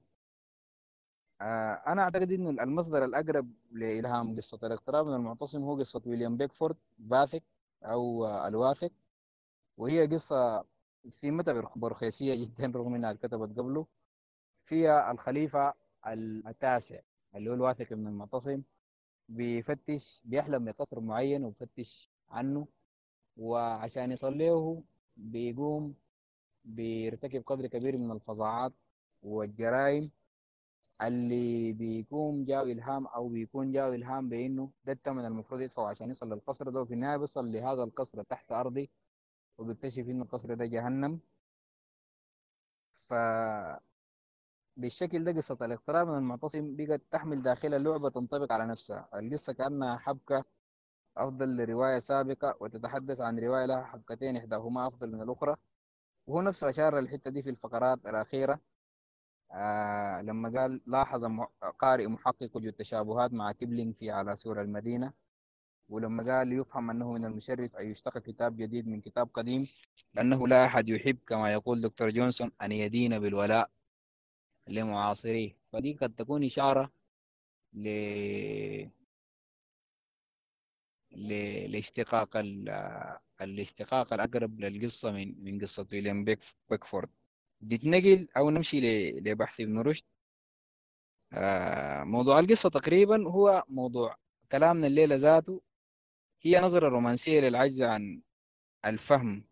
[1.43, 6.77] آه أنا أعتقد إنه المصدر الأقرب لإلهام قصة الاقتراب من المعتصم هو قصة ويليام بيكفورد
[6.99, 7.41] باثق
[7.83, 8.91] أو آه الواثق
[9.77, 10.65] وهي قصة
[11.09, 13.87] سمتها بورخيسية جدا رغم إنها اتكتبت قبله.
[14.65, 15.73] فيها الخليفة
[16.07, 16.99] التاسع
[17.35, 18.63] اللي هو الواثق من المعتصم
[19.29, 22.67] بيفتش بيحلم بقصر معين وبيفتش عنه.
[23.37, 24.83] وعشان يصل له
[25.17, 25.95] بيقوم
[26.65, 28.73] بيرتكب قدر كبير من الفظاعات
[29.23, 30.11] والجرائم.
[31.07, 36.33] اللي بيكون جاء إلهام أو بيكون جاء إلهام بإنه ده الثمن المفروض يدفعه عشان يصل
[36.33, 38.89] للقصر ده وفي النهاية بيصل لهذا القصر تحت أرضي
[39.57, 41.19] وبيكتشف إنه القصر ده جهنم.
[42.93, 43.13] ف
[44.77, 49.09] بالشكل ده قصة الاقتراب من المعتصم بقت تحمل داخل اللعبة تنطبق على نفسها.
[49.15, 50.43] القصة كأنها حبكة
[51.17, 55.55] أفضل لرواية سابقة وتتحدث عن رواية لها حبكتين إحداهما أفضل من الأخرى
[56.27, 58.59] وهو نفسه أشار للحتة دي في الفقرات الأخيرة.
[59.53, 61.25] آه لما قال لاحظ
[61.79, 65.13] قارئ محقق وجود تشابهات مع كيبلينج في على سور المدينة
[65.89, 69.65] ولما قال يفهم أنه من المشرف أن يشتق كتاب جديد من كتاب قديم
[70.13, 73.69] لأنه لا أحد يحب كما يقول دكتور جونسون أن يدين بالولاء
[74.67, 75.57] لمعاصريه.
[75.73, 76.91] فدي قد تكون إشارة
[77.73, 77.87] ل...
[81.11, 81.27] ل...
[81.71, 82.69] لاشتقاق ال...
[83.41, 86.39] الاشتقاق الأقرب للقصة من من قصة ويليام بيك...
[86.69, 87.09] بيكفورد.
[87.64, 89.11] نتنقل أو نمشي.
[89.11, 90.03] لبحث ابن رشد.
[91.34, 94.18] آه موضوع القصة تقريبا هو موضوع
[94.51, 95.61] كلامنا الليلة ذاته.
[96.41, 98.22] هي نظرة رومانسية للعجز عن
[98.86, 99.45] الفهم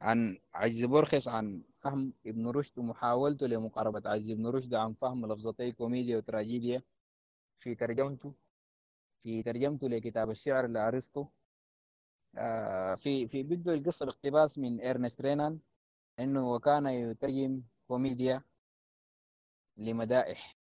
[0.00, 5.72] عن عجز بورخس عن فهم ابن رشد ومحاولته لمقاربة عجز ابن رشد عن فهم لفظتي
[5.72, 6.82] كوميديا وتراجيديا
[7.60, 8.34] في ترجمته
[9.22, 11.26] في ترجمته لكتاب الشعر لأرسطو.
[12.36, 15.58] آه في في بدء القصة باقتباس من إرنست رينان.
[16.20, 18.42] إنه وكان يترجم كوميديا
[19.76, 20.56] لمدائح.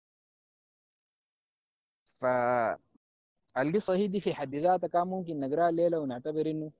[2.21, 6.73] فالقصة هي دي في حد ذاتها كان ممكن نقرأها الليلة ونعتبر إنه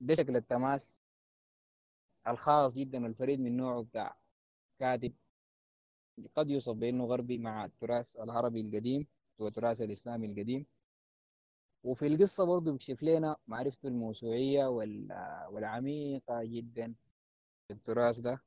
[0.00, 1.02] ده شكل التماس
[2.28, 4.16] الخاص جدا والفريد من نوعه بتاع
[4.78, 5.14] كاتب.
[6.36, 9.06] قد يوصف بأنه غربي مع التراث العربي القديم
[9.38, 10.66] والتراث الإسلامي القديم.
[11.84, 16.94] وفي القصة برضه بيكشف لنا معرفته الموسوعية وال- والعميقة جدا.
[17.70, 18.42] التراث ده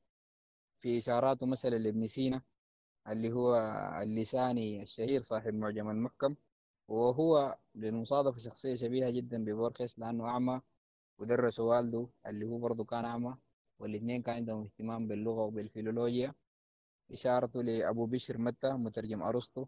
[0.80, 2.42] في إشاراته مثلا لابن سينا
[3.08, 3.56] اللي هو
[4.04, 6.36] اللساني الشهير صاحب معجم المحكم
[6.88, 10.62] وهو بالمصادفة شخصية شبيهة جدا ببورخيس لأنه أعمى
[11.18, 13.38] ودرس والده اللي هو برضه كان أعمى
[13.80, 16.34] والاثنين كان عندهم اهتمام باللغة وبالفيلولوجيا.
[17.12, 19.66] إشارته لأبو بشر متى مترجم أرسطو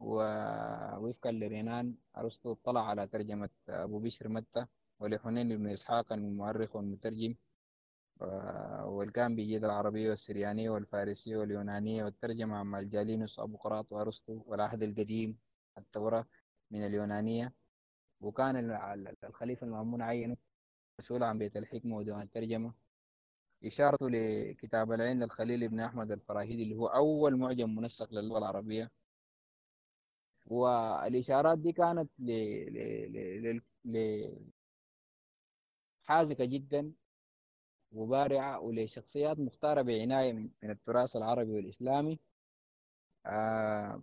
[0.00, 4.66] ووفقا لرينان أرسطو اطلع على ترجمة أبو بشر متى
[5.00, 7.34] ولحنين بن إسحاق المؤرخ والمترجم.
[8.84, 15.38] والكان بيجيد العربية والسريانية والفارسية واليونانية والترجمة عن الجالينوس أبو قراط وأرسطو والعهد القديم
[15.78, 16.26] التوراة
[16.70, 17.52] من اليونانية.
[18.20, 20.36] وكان ال- ال- الخليفة المأمون عينه
[20.98, 22.74] مسؤول عن بيت الحكمة وديوان الترجمة.
[23.64, 28.90] إشارته لكتاب العين للخليل بن أحمد الفراهيدي اللي هو أول معجم منسق للغة العربية.
[30.46, 32.30] والإشارات دي كانت ل...
[32.72, 33.52] ل...
[33.54, 33.62] ل...
[33.84, 34.28] ل...
[36.02, 36.92] حازقة جدا.
[37.92, 42.18] وبارعة ولشخصيات مختارة بعناية من, التراث العربي والإسلامي
[43.26, 44.02] آه.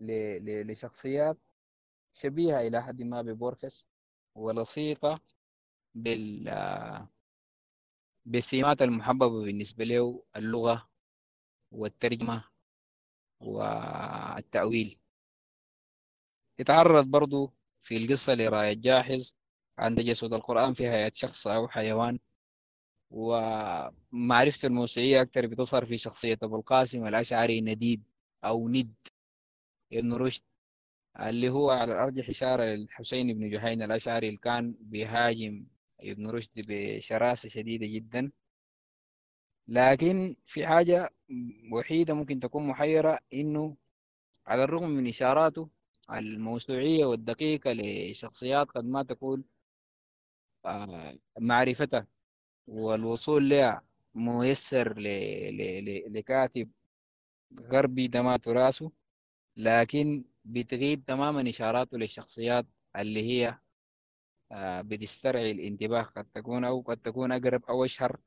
[0.00, 1.38] لشخصيات
[2.14, 3.86] شبيهة إلى حد ما ببورخس
[4.34, 5.20] ولصيقة
[5.94, 6.48] بال...
[6.48, 7.08] آه،
[8.26, 10.88] بالسمات المحببة بالنسبة له اللغة
[11.72, 12.44] والترجمة
[13.40, 15.00] والتأويل
[16.58, 19.34] يتعرض برضو في القصة لراية جاحظ
[19.78, 22.18] عن تجسد القرآن في هيئة شخص أو حيوان
[23.10, 28.02] ومعرفة الموسيقية أكثر بتظهر في شخصية أبو القاسم الأشعري نديد
[28.44, 28.94] أو ند
[29.92, 30.42] ابن رشد
[31.20, 35.66] اللي هو على الأرجح إشارة للحسين بن جهين الأشعري اللي كان بيهاجم
[36.00, 38.32] ابن رشد بشراسة شديدة جدا.
[39.68, 41.10] لكن في حاجة
[41.72, 43.76] وحيدة ممكن تكون محيرة إنه
[44.46, 45.68] على الرغم من إشاراته
[46.10, 49.44] الموسوعية والدقيقة لشخصيات قد ما تكون
[51.40, 52.06] معرفتها
[52.66, 53.82] والوصول لها
[54.14, 54.94] ميسر.
[56.08, 56.70] لكاتب
[57.60, 58.92] غربي ده ما تراسه
[59.56, 63.58] لكن بتغيب تماما إشاراته للشخصيات اللي هي
[64.52, 68.20] آه، بتسترعي الانتباه قد تكون أو قد تكون أقرب أو أشهر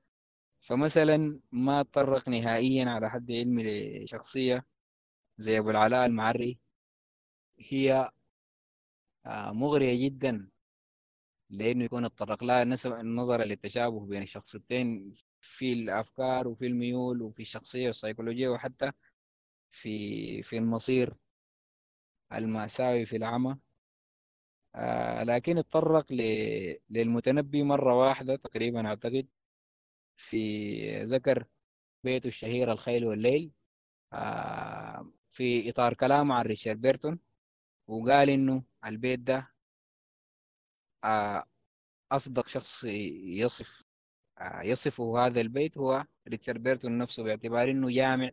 [0.60, 3.64] فمثلا ما تطرق نهائيا على حد علمي
[4.04, 4.66] لشخصية
[5.38, 6.60] زي أبو العلاء المعري
[7.60, 8.12] هي
[9.26, 10.50] آه، مغرية جدا
[11.50, 12.64] لأنه يكون اتطرق لها
[13.04, 18.92] نظرا للتشابه بين الشخصيتين في الأفكار وفي الميول وفي الشخصية والسيكولوجية وحتى
[19.72, 21.14] في في المصير
[22.34, 23.58] المأساوي في العمى.
[24.76, 26.06] آه لكن اتطرق
[26.90, 29.28] للمتنبي مرة واحدة تقريبا أعتقد
[30.18, 31.46] في ذكر
[32.04, 33.52] بيته الشهير الخيل والليل.
[34.14, 37.20] آه في إطار كلامه عن ريتشارد بيرتون
[37.88, 39.53] وقال إنه البيت ده
[41.04, 41.44] آه
[42.12, 43.84] أصدق شخص يصف
[44.40, 48.30] آه يصفه هذا البيت هو ريتشارد بيرتون نفسه باعتبار إنه جامع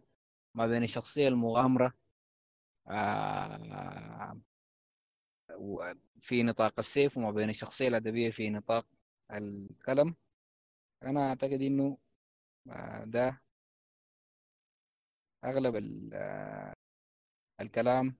[0.54, 1.94] ما بين الشخصية المغامرة
[2.88, 4.40] آه
[6.20, 8.86] في نطاق السيف وما بين الشخصية الأدبية في نطاق
[9.32, 10.14] القلم.
[11.02, 11.98] أنا أعتقد إنه
[12.70, 13.40] آه، ده
[15.44, 15.76] أغلب
[17.60, 18.16] الكلام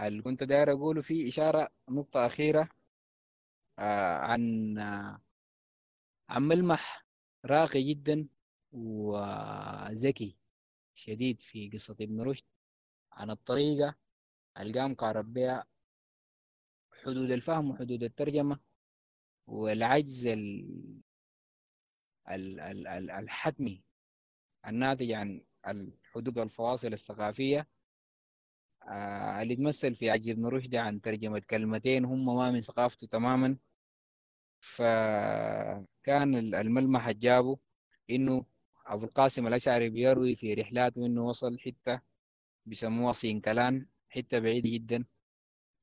[0.00, 2.68] اللي كنت داير أقوله فيه إشارة نقطة أخيرة.
[3.78, 4.78] عن
[6.28, 7.06] عن ملمح
[7.44, 8.28] راقي جدا
[8.72, 10.36] وذكي
[10.94, 12.44] شديد في قصة ابن رشد
[13.12, 13.94] عن الطريقة
[14.58, 15.66] اللي قام قارب بها
[17.02, 18.60] حدود الفهم وحدود الترجمة
[19.46, 20.28] والعجز
[23.18, 23.82] الحتمي
[24.66, 27.68] الناتج عن الحدود والفواصل الثقافية
[28.88, 33.56] آه، اللي تمثل في عجز ابن رشد عن ترجمة كلمتين هم ما من ثقافته تماما.
[34.60, 37.58] فكان الملمح جابه
[38.10, 38.44] إنه
[38.86, 42.00] أبو القاسم الأشعري بيروي في رحلاته إنه وصل حتة
[42.66, 45.04] بيسموها سينكلان حتة بعيدة جدا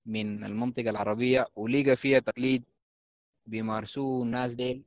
[0.06, 2.64] من المنطقة العربية ولقى فيها تقليد
[3.46, 4.84] بيمارسوه الناس ديل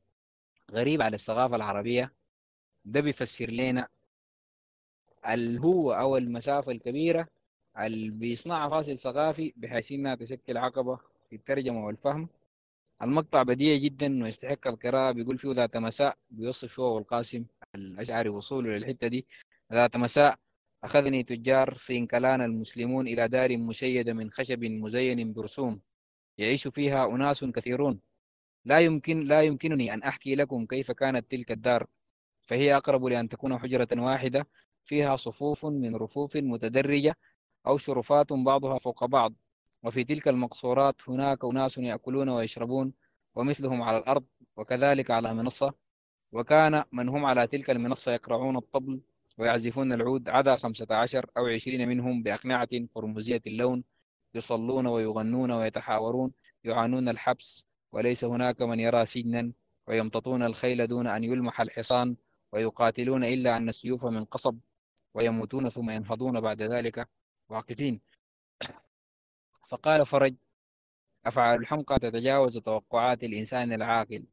[0.73, 2.15] غريب على الثقافة العربية.
[2.85, 3.89] ده بيفسر لنا
[5.29, 7.29] الهو أو المسافة الكبيرة
[7.79, 10.97] اللي بيصنعها فاصل ثقافي بحيث إنها تشكل عقبة
[11.31, 12.29] في الترجمة والفهم.
[13.03, 17.45] المقطع بديع جدا ويستحق القراءة بيقول فيه ذات مساء بيوصف هو والقاسم
[17.75, 19.27] الأشعري وصوله للحتة دي.
[19.73, 20.39] ذات مساء
[20.85, 25.81] أخذني تجار سينكلان المسلمون إلى دار مشيدة من خشب مزين برسوم.
[26.39, 28.01] يعيش فيها أناس كثيرون.
[28.65, 31.87] لا يمكن لا يمكنني أن أحكي لكم كيف كانت تلك الدار.
[32.43, 34.47] فهي أقرب لأن تكون حجرة واحدة
[34.85, 37.17] فيها صفوف من رفوف متدرجة
[37.67, 39.35] أو شرفات بعضها فوق بعض.
[39.83, 42.93] وفي تلك المقصورات هناك أناس يأكلون ويشربون
[43.35, 44.25] ومثلهم على الأرض
[44.57, 45.75] وكذلك على منصة.
[46.33, 49.01] وكان من هم على تلك المنصة يقرعون الطبل
[49.39, 53.85] ويعزفون العود عدا خمسة عشر أو عشرين منهم بأقنعة قرمزية اللون
[54.35, 56.33] يصلون ويغنون ويتحاورون
[56.65, 57.67] يعانون الحبس.
[57.93, 59.53] وليس هناك من يرى سجنا
[59.87, 62.17] ويمتطون الخيل دون أن يلمح الحصان
[62.53, 64.59] ويقاتلون إلا أن السيوف من قصب
[65.15, 67.09] ويموتون ثم ينهضون بعد ذلك.
[67.51, 68.01] واقفين.
[69.69, 70.35] فقال فرج
[71.27, 74.27] أفعال الحمقى تتجاوز توقعات الإنسان العاقل.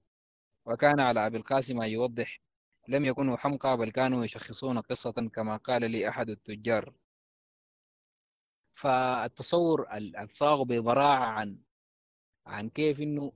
[0.66, 2.40] وكان على أبي القاسم أن يوضح
[2.88, 6.94] لم يكونوا حمقى بل كانوا يشخصون قصة كما قال لي أحد التجار.
[8.72, 11.60] فالتصور الصاغ ببراعة عن
[12.48, 13.34] عن كيف إنه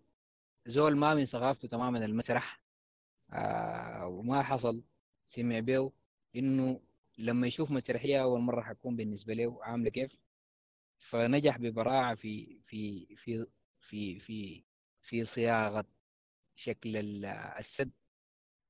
[0.66, 2.62] زول ما من ثقافته تماما المسرح
[3.32, 4.84] آه وما حصل
[5.26, 5.92] سمع به
[6.36, 6.82] إنه
[7.18, 10.18] لما يشوف مسرحية أول مرة حتكون بالنسبة له عاملة كيف
[10.98, 13.46] فنجح ببراعة في في في
[13.80, 14.64] في في
[15.02, 15.86] في صياغة
[16.56, 16.98] شكل
[17.60, 17.92] السد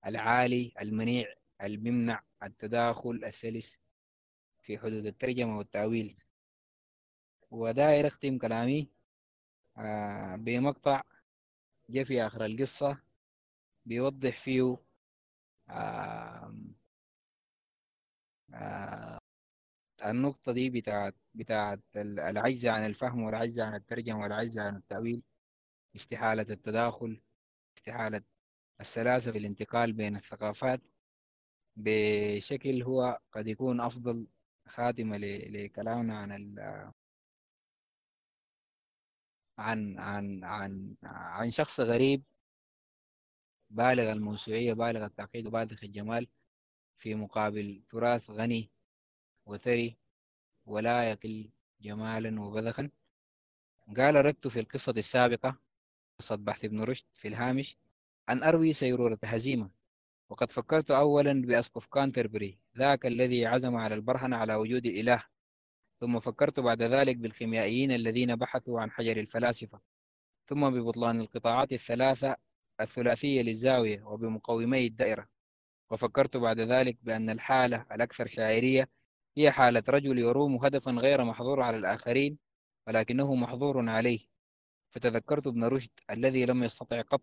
[0.05, 3.79] العالي المنيع اللي بيمنع التداخل السلس
[4.61, 6.17] في حدود الترجمة والتأويل.
[7.51, 8.89] وداير اختم كلامي
[9.77, 11.03] آه بمقطع
[11.89, 12.97] جاء في آخر القصة
[13.85, 14.77] بيوضح فيه
[20.05, 25.23] النقطة دي بتاعت بتاعت العجز عن الفهم والعجز عن الترجمة والعجز عن التأويل
[25.95, 27.21] استحالة التداخل
[27.77, 28.21] استحالة
[28.81, 30.81] السلاسة في الانتقال بين الثقافات
[31.75, 34.27] بشكل هو قد يكون أفضل
[34.67, 36.59] خاتمة لكلامنا عن ال
[39.57, 42.23] عن عن عن عن شخص غريب
[43.69, 46.27] بالغ الموسوعية بالغ التعقيد وبالغ الجمال.
[47.01, 48.69] في مقابل تراث غني
[49.45, 49.97] وثري
[50.65, 51.49] ولا يقل
[51.81, 52.89] جمالا وبذخا.
[53.97, 55.59] قال أردت في القصة السابقة
[56.19, 57.77] قصة بحث ابن رشد في الهامش
[58.29, 59.69] أن أروي سيرورة هزيمة
[60.29, 65.23] وقد فكرت أولا بأسقف كانتربري ذاك الذي عزم على البرهنة على وجود الإله
[65.95, 69.81] ثم فكرت بعد ذلك بالخيميائيين الذين بحثوا عن حجر الفلاسفة
[70.45, 72.35] ثم ببطلان القطاعات الثلاثة
[72.81, 75.27] الثلاثية للزاوية وبمقومي الدائرة.
[75.91, 78.89] وفكرت بعد ذلك بأن الحالة الأكثر شاعرية
[79.37, 82.37] هي حالة رجل يروم هدفا غير محظور على الآخرين
[82.87, 84.19] ولكنه محظور عليه.
[84.91, 87.21] فتذكرت ابن رشد الذي لم يستطع قط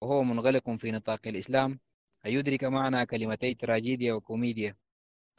[0.00, 1.80] وهو منغلق في نطاق الإسلام
[2.26, 4.76] أن يدرك معنى كلمتي تراجيديا وكوميديا.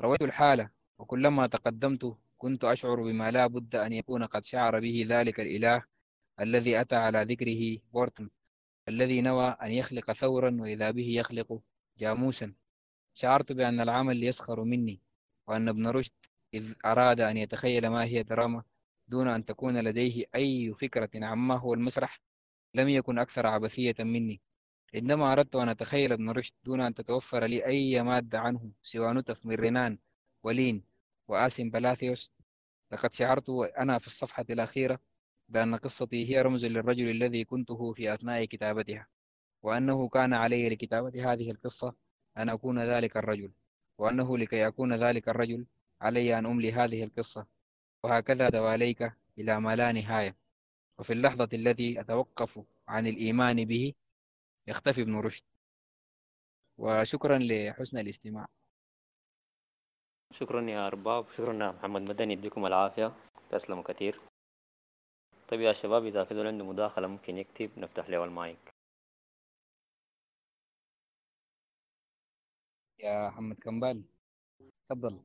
[0.02, 0.70] رويت الحالة
[1.00, 5.84] وكلما تقدمت كنت أشعر بما لا بد أن يكون قد شعر به ذلك الإله
[6.40, 8.30] الذي أتى على ذكره بورتن
[8.88, 11.62] الذي نوى أن يخلق ثورا وإذا به يخلق
[11.98, 12.54] جاموسا.
[13.14, 15.02] شعرت بأن العمل يسخر مني
[15.48, 16.14] وأن ابن رشد
[16.54, 18.64] إذ أراد أن يتخيل ما هي دراما
[19.08, 22.22] دون أن تكون لديه أي فكرة عما هو المسرح
[22.74, 24.42] لم يكن أكثر عبثية مني.
[24.96, 29.46] عندما أردت أن أتخيل ابن رشد دون أن تتوفر لي أي مادة عنه سوى نتف
[29.46, 29.98] من رنان
[30.44, 30.84] ولين
[31.28, 32.32] وآسم بلاثيوس.
[32.92, 33.50] لقد شعرت
[33.80, 35.00] أنا في الصفحة الأخيرة
[35.50, 39.08] بأن قصتي هي رمز للرجل الذي كنته في أثناء كتابتها
[39.64, 41.96] وأنه كان علي لكتابة هذه القصة
[42.42, 43.52] أن أكون ذلك الرجل
[43.98, 45.66] وأنه لكي يكون ذلك الرجل
[46.02, 47.48] علي أن أملي هذه القصة.
[48.04, 50.36] وهكذا دواليك إلى ما لا نهاية.
[51.00, 53.94] وفي اللحظة التي أتوقف عن الإيمان به
[54.68, 55.44] يختفي ابن رشد.
[56.78, 58.48] وشكرا لحسن الاستماع.
[60.34, 61.30] شكرا يا أرباب.
[61.30, 62.10] شكرا يا محمد.
[62.10, 63.14] مدني يديكم العافية.
[63.50, 64.20] تسلموا كثير.
[65.48, 67.70] طيب يا شباب إذا في عنده مداخلة ممكن يكتب.
[67.78, 68.71] نفتح له المايك
[73.04, 74.04] يا محمد كمبال
[74.90, 75.20] تفضل.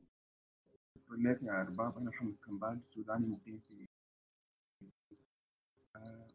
[1.11, 1.97] لك يا أرباب.
[1.97, 3.85] أنا محمد كمبال سوداني مقيم في
[5.95, 6.27] آه،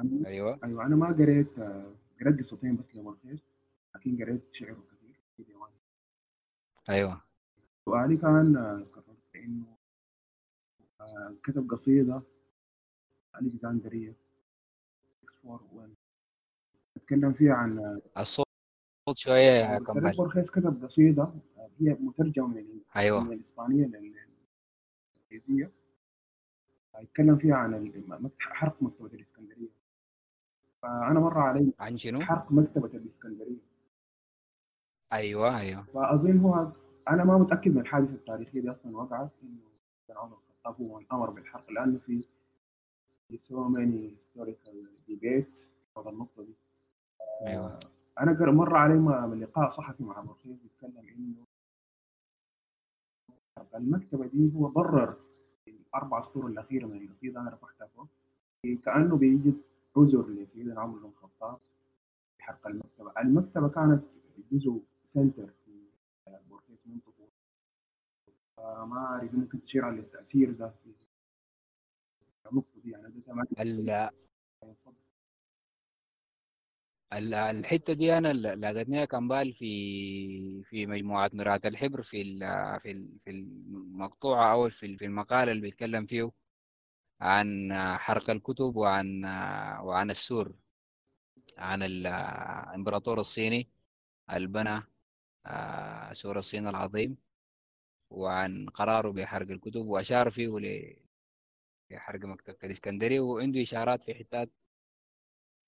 [0.00, 0.58] أنا أيوة.
[0.64, 3.40] أيوة أنا ما قريت آه، قريت قصتين بس لمرخيص
[3.94, 5.70] لكن قريت شعره كثير في ديوان.
[6.90, 7.20] أيوة.
[7.84, 9.76] سؤالي كان آه، قررت إنه
[11.44, 12.22] كتب قصيدة
[13.42, 14.14] ألكسندرية
[16.96, 18.00] أتكلم فيها عن آه،
[19.10, 23.32] الصوت شوية يا بس كمبال مورخيس كتب قصيدة آه، هي مترجمة من ال- من أيوة
[23.32, 25.70] الإسبانية للإنجليزية.
[27.00, 27.92] يتكلم فيها عن
[28.38, 29.68] حرق مكتبة الإسكندرية.
[30.82, 33.60] فأنا مر علي عن شنو؟ حرق مكتبة الإسكندرية.
[35.12, 35.82] أيوة أيوة.
[35.94, 36.72] فأظن هو
[37.08, 39.60] أنا ما متأكد من الحادثة التاريخية دي أصلا وقعت إنه
[40.08, 42.24] كان عمر الخطاب هو أمر بالحرق لأنه في
[43.32, 44.74] so many historical
[45.10, 45.60] debates.
[45.96, 46.54] حول النقطة دي.
[47.46, 47.80] أيوة.
[48.18, 51.44] قر- مر علي من لقاء صحفي مع بورخيس بيتكلم إنه
[53.74, 55.16] المكتبة دي هو برر
[55.64, 58.06] في الأربع سطور الأخيرة من القصيدة أنا رفعتها فوق.
[58.84, 59.60] كأنه بيجد
[59.96, 61.58] عذر لسيدنا عمر بن الخطاب
[62.36, 63.12] في حرق المكتبة.
[63.20, 64.02] المكتبة كانت
[64.52, 65.84] جزء center في
[66.48, 67.28] بورخيس منطقة
[68.56, 70.92] فما أعرف ممكن تشير على التأثير ده في
[72.50, 72.90] النقطة دي.
[72.90, 73.46] يعني ده زمان
[77.12, 82.22] ال- ال- الحتة دي أنا ل- لقيتنيها كمبال في في مجموعة مرآة الحبر في
[82.80, 86.30] في في المقطوعة أو في ال- في المقال اللي بيتكلم فيه
[87.20, 89.24] عن حرق الكتب وعن
[89.84, 90.54] وعن السور
[91.58, 93.68] عن الإمبراطور الصيني
[94.30, 94.82] اللي بنى
[95.46, 97.16] آه، سور الصين العظيم
[98.10, 100.48] وعن قراره بحرق الكتب وأشار فيه
[101.90, 104.50] لحرق مكتبة الإسكندرية وعنده إشارات في حتات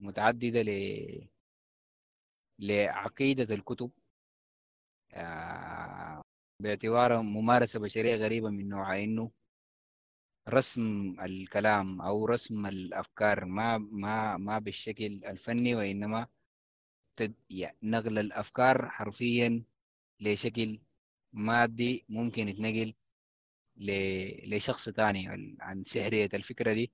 [0.03, 0.71] متعددة ل
[2.59, 3.91] لعقيدة الكتب.
[5.15, 6.23] آه،
[6.61, 9.31] باعتبارها ممارسة بشرية غريبة من نوع إنه
[10.49, 16.27] رسم الكلام أو رسم الأفكار ما ما ما بالشكل الفني وإنما
[17.17, 17.35] تد-
[17.83, 19.65] نقل الأفكار حرفيا
[20.21, 20.81] لشكل
[21.33, 22.95] مادي ممكن يتنقل
[23.77, 25.29] ل- لشخص تاني
[25.61, 26.93] عن سحرية الفكرة دي.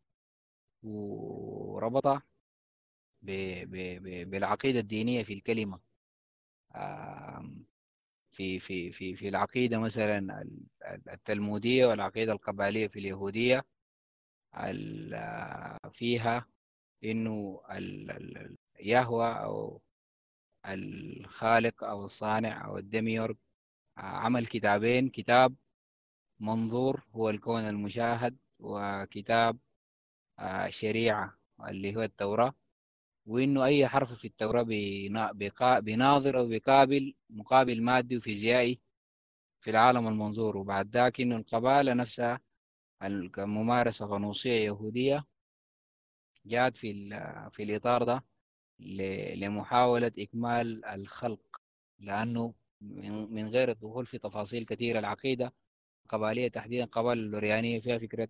[0.82, 2.22] وربطها
[4.24, 5.80] بالعقيدة الدينية في الكلمة.
[8.32, 13.64] في في في في العقيدة مثلا ال- ال- التلمودية والعقيدة القبالية في اليهودية
[14.56, 16.46] ال- فيها
[17.04, 17.62] إنه
[18.80, 19.82] يهوى أو
[20.66, 23.36] الخالق أو الصانع أو الدميورج
[23.98, 25.54] عمل كتابين كتاب
[26.40, 29.58] منظور هو الكون المشاهد وكتاب
[30.68, 32.54] شريعة اللي هو التوراة.
[33.28, 34.24] وإنه أي حرف في
[35.32, 38.78] بيقا- بيناظر أو بيقابل مقابل مادي وفيزيائي
[39.60, 40.56] في العالم المنظور.
[40.56, 42.40] وبعد ذاك إنه القبالة نفسها
[43.02, 45.24] ال- كممارسة غنوصية يهودية
[46.46, 47.08] جاءت في
[47.50, 48.24] في الإطار ده
[48.80, 51.60] ل- لمحاولة إكمال الخلق.
[51.98, 52.54] لأنه
[53.30, 55.54] من غير الدخول في تفاصيل كثيرة العقيدة
[56.04, 58.28] القبالية تحديدا القبائل اللوريانية فيها فكرة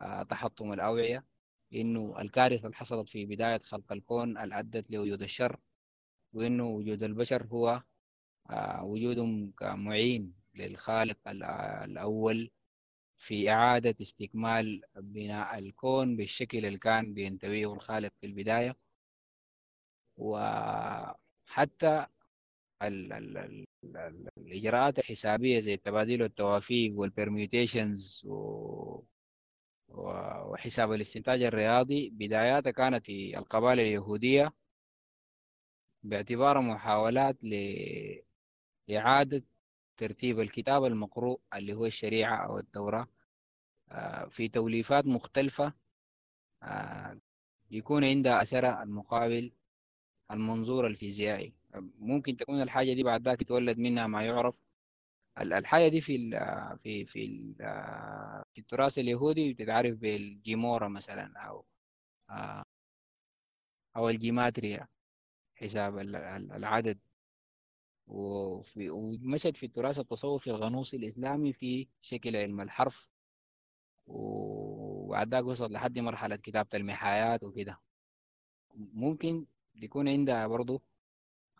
[0.00, 1.24] آه، تحطم الأوعية.
[1.74, 5.56] إنه الكارثة اللي حصلت في بداية خلق الكون اللي أدت لوجود الشر
[6.32, 7.82] وإنه وجود البشر هو
[8.50, 11.42] آه، وجودهم كمعين للخالق ال-
[11.84, 12.50] الأول
[13.18, 18.76] في إعادة استكمال بناء الكون بالشكل اللي كان بينتويه الخالق في البداية.
[20.16, 22.06] وحتى
[22.82, 23.66] ال ال ال
[23.96, 28.26] ال الإجراءات الحسابية زي التبادل والتوافيق والبرميوتيشنز
[29.88, 34.52] وحساب الاستنتاج الرياضي بداياتها كانت في القبائل اليهودية
[36.02, 37.44] باعتبارها محاولات
[38.88, 39.42] لإعادة
[39.96, 43.06] ترتيب الكتاب المقروء اللي هو الشريعة أو التوراة.
[43.92, 45.72] آه، في توليفات مختلفة
[46.62, 47.20] آه،
[47.70, 49.52] يكون عندها أثرها المقابل
[50.30, 51.54] المنظور الفيزيائي.
[51.98, 54.64] ممكن تكون الحاجة دي بعد ذاك يتولد منها ما يعرف.
[55.40, 57.54] ال- الحاجة دي في ال في في ال
[58.54, 61.32] في التراث اليهودي بتتعرف بالجيمورا مثلا
[62.30, 62.62] آه،
[63.96, 64.88] أو الجيماتريا
[65.54, 66.98] حساب ال- ال- العدد.
[68.06, 73.10] وفي ومشت في التراث التصوفي الغنوصي الإسلامي في شكل علم الحرف.
[74.06, 77.80] وبعد ذاك وصلت لحد مرحلة كتابة المحايات وكده.
[78.74, 80.82] ممكن يكون عندها برضو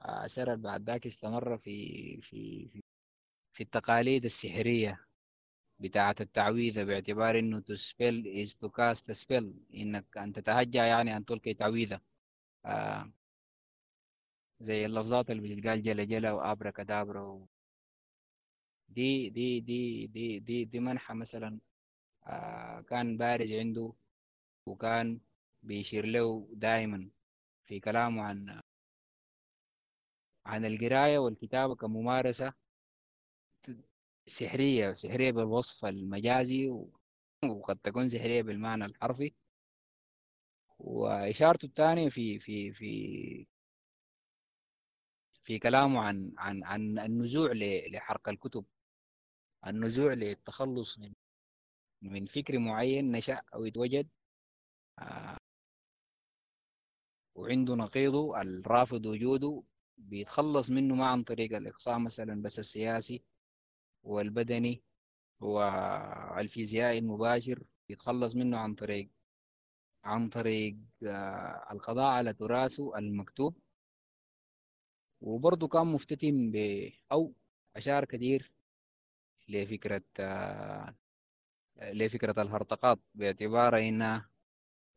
[0.03, 2.81] أثر بعد ذاك استمر في في في,
[3.53, 5.07] في التقاليد السحرية
[5.81, 9.55] بتاعة التعويذة باعتبار إنه to spell is to cast a spell.
[9.75, 12.01] إنك أن تتهجى يعني أن تلقي تعويذة.
[12.65, 13.13] آه
[14.61, 17.47] زي اللفظات اللي بتتقال جلا جلا وابرا كدابرا و...
[18.89, 21.61] دي دي دي دي دي دي منحة مثلا
[22.27, 23.93] آه كان بارز عنده
[24.67, 25.21] وكان
[25.63, 27.11] بيشير له دائما
[27.65, 28.63] في كلامه عن
[30.47, 32.55] عن القراية والكتابة كممارسة
[34.29, 36.69] سحرية سحرية بالوصف المجازي.
[37.45, 39.35] وقد تكون سحرية بالمعنى الحرفي.
[40.79, 43.47] وإشارته الثانية في في في
[45.45, 47.53] في كلامه عن عن عن النزوع
[47.93, 48.65] لحرق الكتب.
[49.67, 51.13] النزوع للتخلص من
[52.03, 54.09] من فكر معين نشأ أو يتوجد.
[54.99, 55.37] آه
[57.35, 59.63] وعنده نقيضه الرافض وجوده
[59.99, 63.23] بيتخلص منه ما عن طريق الإقصاء مثلا بس السياسي.
[64.09, 64.83] والبدني
[65.41, 69.11] والفيزيائي المباشر بيتخلص منه عن طريق
[70.05, 73.57] عن طريق آه القضاء على تراثه المكتوب.
[75.21, 76.57] وبرضه كان مفتتن ب
[77.13, 77.35] أو
[77.77, 78.53] أشار كثير
[79.49, 80.95] لفكرة آه
[81.93, 84.31] لفكرة الهرطقات باعتبار إنها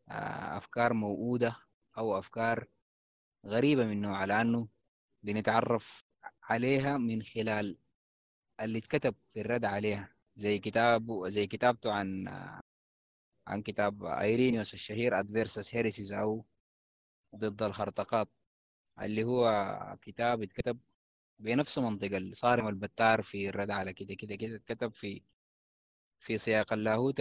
[0.10, 1.56] آه أفكار موؤودة
[1.98, 2.68] أو أفكار
[3.46, 4.68] غريبة من نوع لأنه
[5.24, 6.04] بنتعرف
[6.44, 7.78] عليها من خلال
[8.62, 12.28] اللي اتكتب في الرد عليها زي كتابه زي كتابته عن
[13.48, 16.46] عن كتاب ايرينيوس الشهير Adversus Heresies أو
[17.36, 18.30] ضد الخرطقات
[19.02, 19.48] اللي هو
[20.02, 20.80] كتاب اتكتب
[21.40, 25.24] بنفس منطق الصارم البتار في الرد على كده كده كده اتكتب في
[26.20, 27.16] في سياق اللاهوت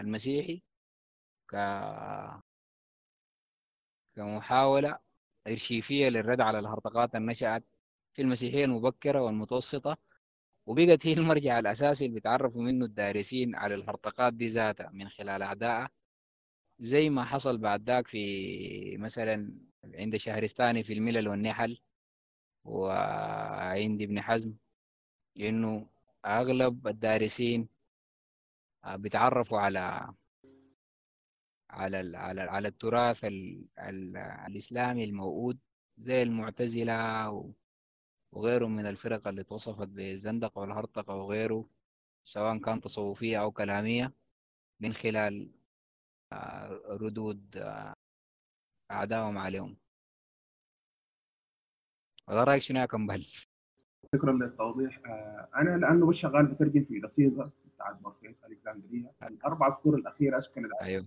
[0.00, 0.62] المسيحي
[1.48, 1.56] ك
[4.16, 4.98] كمحاولة
[5.48, 7.64] إرشيفية للرد على الهرطقات النشأت
[8.14, 9.96] في المسيحية المبكرة والمتوسطة.
[10.66, 15.90] وبقت هي المرجع الأساسي اللي بيتعرفوا منه الدارسين على الهرطقات دي ذاتها من خلال أعدائها
[16.78, 19.54] زي ما حصل بعد ذاك في مثلا
[19.94, 21.78] عند شهرستاني في الملل والنحل.
[22.64, 24.54] وعند ابن حزم
[25.40, 25.86] إنه
[26.26, 27.68] أغلب الدارسين
[28.94, 30.12] بيتعرفوا على
[31.70, 35.58] على على على التراث ال ال الإسلامي الموؤود
[35.98, 36.94] زي المعتزلة
[38.36, 41.64] وغيره من الفرق اللي توصفت بالزندقة والهرطقة وغيره
[42.24, 44.12] سواء كان تصوفية أو كلامية
[44.80, 45.50] من خلال
[46.88, 47.56] ردود
[48.90, 49.76] أعدائهم عليهم.
[52.28, 53.26] هذا رأيك شنو يا كمبل؟
[54.14, 55.00] شكرا للتوضيح.
[55.56, 61.06] أنا لأنه بس شغال بترجم في قصيدة بتاعت بورفيس الكسندرية الأربع سطور الأخيرة أشكلت أيوه.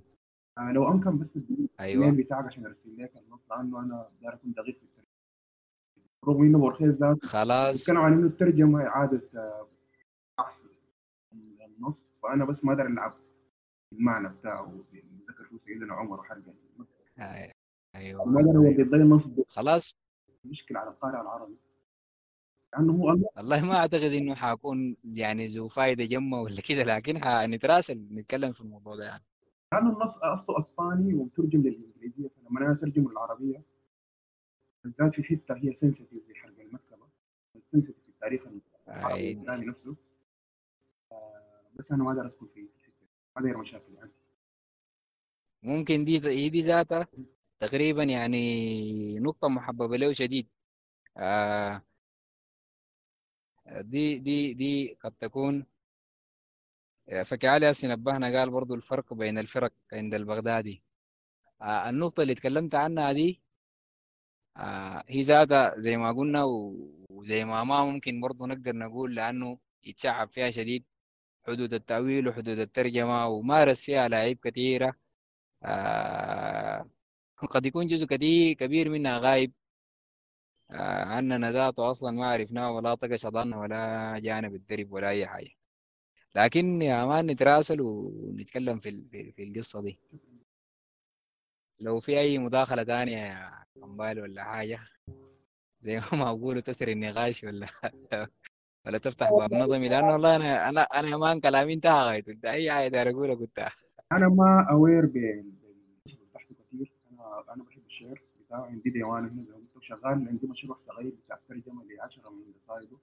[0.58, 1.38] آه لو أمكن بس
[1.80, 4.99] الإيميل بتاعك عشان أرسل لك النص لأنه أنا داير أكون دقيق في
[6.28, 7.78] رغم بورخيز ذاته خلاص.
[7.78, 9.22] بيتكلم عن إنه الترجمة إعادة
[10.38, 10.60] بحث
[11.62, 12.04] النص.
[12.24, 13.14] فأنا بس ما أقدر ألعب
[13.94, 14.84] المعنى بتاعه
[15.30, 16.42] ذكر فيه سيدنا عمر وحرق
[17.20, 17.54] أيوه
[17.96, 18.26] أيوه.
[18.26, 19.96] ما أقدر أودي ضي النص خلاص.
[20.46, 21.58] مشكلة على القارئ العربي.
[22.74, 28.08] لأنه هو والله ما أعتقد إنه حكون يعني ذو فائدة جمة ولا كده لكن حنتراسل
[28.12, 29.24] نتكلم في الموضوع ده يعني.
[29.74, 33.64] لأنه النص أصله أسباني ومترجم للإنجليزية فلما أنا أترجم للعربية
[34.84, 37.08] بالذات في حتة هي سنسيتيف زي حرق المكتبة.
[37.54, 38.42] سنسيتيف في التاريخ
[38.88, 39.96] العربي الإسلامي نفسه.
[41.74, 44.12] بس أنا ما أقدر أدخل في الحتة ما داير مشاكل يعني.
[45.64, 47.08] ممكن دي هي دي ذاتها
[47.60, 50.50] تقريبا يعني نقطة محببة له شديد
[51.18, 51.82] آه
[53.82, 55.66] دي دي دي قد تكون
[57.26, 60.84] فكعلي نبهنا قال برضو الفرق بين الفرق عند البغدادي.
[61.62, 63.49] آه النقطة اللي تكلمت عنها دي آه
[65.08, 66.44] هي ذاتها زي ما قلنا
[67.10, 70.86] وزي ما ما ممكن برضو نقدر نقول لأنه يتشعب فيها شديد
[71.48, 74.94] حدود التأويل وحدود الترجمة ومارس فيها لاعب كثيرة
[75.64, 76.86] آه
[77.50, 79.54] قد يكون جزء كبير منها غايب.
[80.72, 85.50] آه عننا ذاته أصلا ما عرفناه ولا طقش أظن ولا جانب الدرب ولا أي حاجة.
[86.36, 90.00] لكن يا man نتراسل ونتكلم في القصة دي.
[91.80, 93.50] لو في أي مداخلة تانية يا
[93.82, 94.80] كمبال ولا حاجة
[95.80, 97.68] زي ما بقولوا تسري النقاش ولا
[98.86, 99.90] ولا تفتح باب نظمي.
[99.90, 103.72] لأنه والله أنا أنا أنا man كلامي انتهى غايته أنت أي حاجة داير أقولها قلتها.
[104.12, 105.52] أنا ما aware بال
[106.06, 106.92] كثير.
[107.12, 108.66] أنا أنا بحب الشعر بتاعه.
[108.66, 110.28] عندي ديوان هنا زي ما قلت شغال.
[110.28, 112.98] عندي مشروع صغير بتاع ترجمه لعشرة من قصائده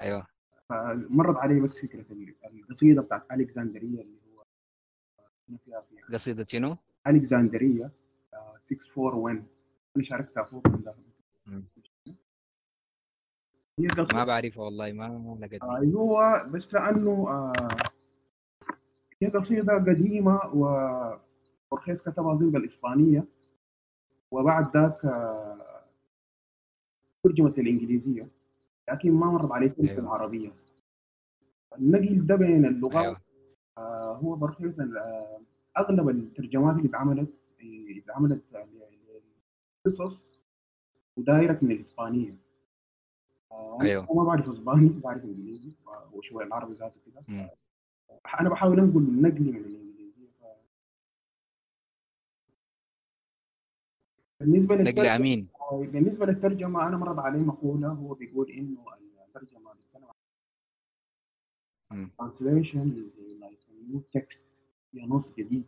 [0.00, 0.26] أيوه.
[0.68, 4.16] فمرت علي بس فكرة ال- القصيدة بتاعت ألكسندرية اللي
[5.56, 6.76] فيها فيها قصيدة شنو؟
[7.06, 7.90] ألكسندرية
[8.34, 9.46] آه، 641
[9.96, 10.66] أنا شاركتها فوق.
[13.78, 17.52] هي ما بعرفها والله ما لقيت آه، هو بس لأنه آه،
[19.22, 23.24] هي قصيدة قديمة وبورخيس كتبها اظن بالاسبانيه
[24.30, 25.84] وبعد ذاك آه،
[27.24, 28.28] ترجمت الإنجليزية.
[28.90, 29.98] لكن ما مرت عليه أيوة.
[29.98, 30.52] العربية.
[31.78, 33.04] النقل ده بين اللغات.
[33.04, 33.20] أيوه.
[33.78, 34.36] آه، هو
[34.96, 35.40] آه،
[35.78, 37.28] أغلب الترجمات اللي اتعملت
[37.60, 38.42] اللي اتعملت
[39.86, 40.22] للقصص
[41.16, 42.36] ودايره من الإسبانية
[43.52, 44.14] آه، أنا أيوة.
[44.14, 45.72] ما بعرف إسباني بعرف إنجليزي
[46.12, 47.50] وشويه العربي ذاته كده.
[48.40, 50.44] أنا بحاول أنقل نقلي من الإنجليزية ف...
[54.40, 58.84] بالنسبة نقل أمين بالنسبة للترجمة أنا مرض عليه مقولة هو بيقول إنه
[59.28, 60.08] الترجمة بيتكلم
[61.92, 62.10] مم.
[62.22, 62.88] translation
[63.90, 64.38] new text
[64.94, 65.64] هي نص جديد.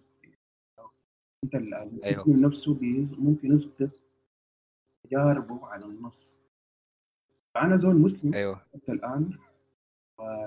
[1.45, 1.55] انت.
[1.55, 2.78] المسلم نفسه
[3.19, 3.91] ممكن يسقط
[5.05, 6.35] تجاربه على النص.
[7.55, 8.57] فانا زول مسلم أيوه.
[8.74, 9.31] حتى الآن.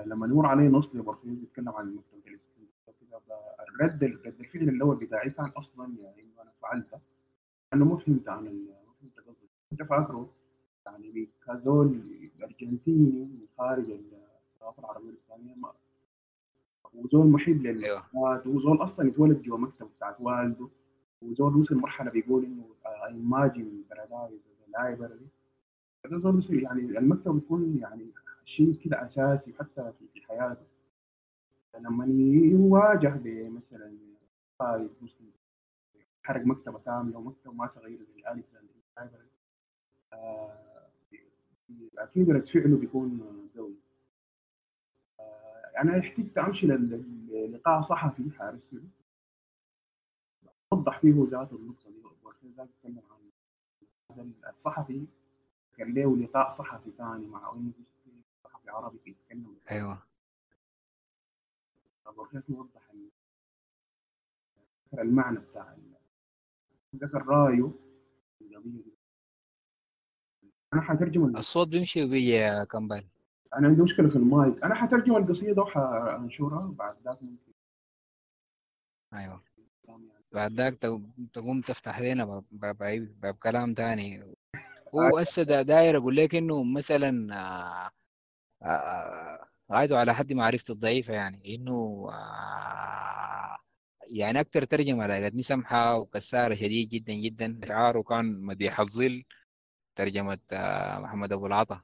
[0.06, 4.96] لما نمر علي نص لبرفيل بيتكلم عن المكتبه الاسلاميه وكده ب- الرد رد الفعل الأول
[4.96, 7.00] بتاعي كان أصلا يعني إنه أنا فعلت
[7.72, 10.34] أنا ما فهمت عن ما فهمت قصدي كنت فاكره.
[10.86, 12.00] يعني كزول
[12.42, 15.72] أرجنتيني من خارج الثقافه العربيه الاسلاميه ما
[16.94, 18.04] وزول محب لل أيوه.
[18.46, 20.68] وزول أصلا اتولد جوا مكتب بتاعت والده
[21.22, 22.64] وزول وصل مرحلة بيقول إنه
[23.06, 25.28] imagine paradise library
[26.06, 28.06] هذا زول وصل يعني المكتب بيكون يعني
[28.44, 30.66] شيء كده أساسي حتى في حياته.
[31.80, 32.06] لما
[32.46, 33.92] يواجه بمثلا
[34.58, 35.30] قائد مسلم
[36.22, 38.44] حرق مكتبة كاملة ومكتبه ما صغيره زي الف
[38.96, 39.28] لايبرري
[40.12, 40.52] آه،
[41.98, 43.20] أكيد رد فعله بيكون
[45.78, 48.74] أنا احتجت امشي لل- للقاء صحفي حارس.
[50.72, 53.30] وضح فيه ذات النقطة دي وكان ذاك يتكلم عن
[54.10, 55.06] هذا الصحفي.
[55.76, 57.72] كان له لقاء صحفي ثاني مع انه
[58.44, 60.02] صحفي عربي بيتكلم أيوه.
[62.06, 63.10] بورخيس موضح ال-
[64.94, 65.76] ذكر المعنى بتاع
[66.96, 67.70] ذكر رأيه.
[68.42, 68.84] القضية دي
[70.74, 73.04] أنا حترجم ال- الصوت بيمشي وبيجي يا كمبال
[73.56, 74.64] أنا عندي مشكلة في المايك.
[74.64, 77.52] أنا حترجم القصيدة وحانشرها بعد ذاك ممكن
[79.14, 79.42] أيوه.
[79.84, 80.08] يعني.
[80.32, 80.74] بعد ذاك
[81.32, 84.36] تقوم- تفتح لنا باب كلام تاني.
[84.94, 87.90] هو هسه دا- داير أقول لك إنه مثلا آه،
[88.66, 91.54] آه، غايته على حد معرفتي الضعيفة يعني.
[91.54, 93.58] إنه آه،
[94.10, 97.60] يعني أكثر ترجمة لقتني سمحة وكسارة شديد جدا جدا.
[97.68, 99.24] أشعاره كان مديح الظل
[99.98, 101.82] ترجمة آه، محمد أبو العطا.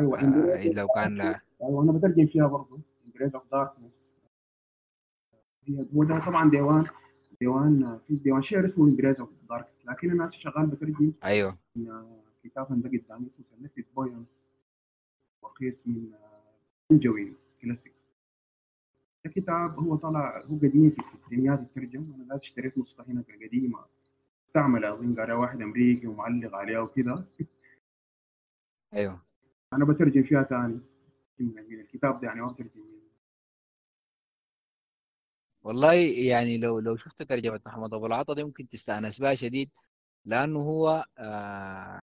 [0.00, 1.40] أيوه آه، إذ لو كان لا.
[1.62, 4.10] أيوه أنا بترجم فيها برضه In Praise of Darkness
[5.94, 6.84] هو ده طبعا ديوان
[7.40, 11.58] ديوان في ديوان شعر اسمه In Praise of Darkness لكن أنا شغال بترجم أيوه.
[11.76, 11.86] من
[12.44, 14.26] كتاب ده قدامي اسمه Selected Poems
[15.42, 16.12] بورخيس من
[16.90, 17.94] Penguin Classic
[19.26, 23.78] الكتاب هو طلع هو قديم في الستينيات الترجم أنا ذات اشتريت نسخة هنا قديمه
[24.46, 27.24] مستعمله اظن قارئ واحد أمريكي ومعلق عليها وكده.
[28.94, 29.22] أيوه.
[29.74, 30.80] أنا بترجم فيها ثاني
[31.38, 32.84] من الكتاب ده يعني ما بترجم.
[35.62, 35.92] والله
[36.28, 39.70] يعني لو لو شفت ترجمة محمد أبو العطا دي ممكن تستأنس بها شديد
[40.24, 42.00] لأنه هو آه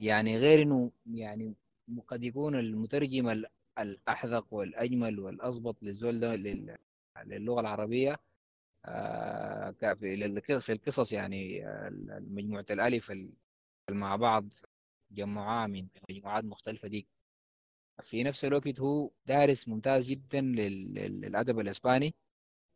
[0.00, 1.54] يعني غير إنه يعني
[2.08, 3.46] قد يكون المترجم ال-
[3.78, 6.76] الأحذق والأجمل والأضبط للزول ده لل-
[7.26, 8.16] للغة العربية
[8.84, 9.70] آه
[10.60, 11.90] في القصص يعني آه،
[12.30, 13.32] مجموعة الألف ال-
[13.90, 14.52] مع بعض
[15.12, 17.06] جمعوها من مجموعات مختلفة دي.
[18.02, 22.14] في نفس الوقت هو دارس ممتاز جدا لل- لل- للأدب الإسباني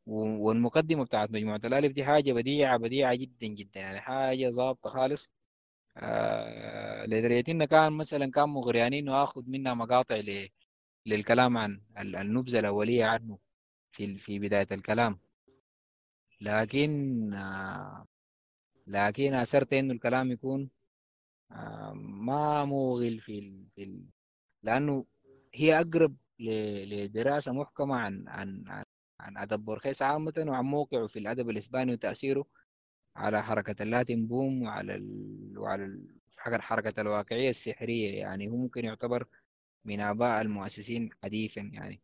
[0.07, 5.31] والمقدمة بتاعت مجموعة الألف دي حاجة بديعة بديعة جدا جدا يعني حاجة ظابطة خالص.
[5.97, 10.21] آه لدرجة إنه كان مثلا كان مغريانين إنه آخذ منها مقاطع
[11.07, 13.39] للكلام عن ال- النبذة الأولية عنه
[13.93, 15.19] في في بداية الكلام.
[16.41, 18.07] لكن آه
[18.87, 20.71] لكن أسرت إنه الكلام يكون
[21.95, 24.05] ما موغل في ال في ال
[24.63, 25.07] لأنه
[25.55, 28.85] هي أقرب ل- لدراسة محكمة عن عن عن
[29.21, 32.47] عن أدب بورخيس عامة وعن موقعه في الأدب الإسباني وتأثيره
[33.17, 35.59] على حركة ال Latin Boom وعلى ال...
[35.59, 36.21] وعلى ال...
[36.61, 38.19] حركة الواقعية السحرية.
[38.19, 39.27] يعني هو ممكن يعتبر
[39.85, 42.01] من آباء المؤسسين حديثا يعني.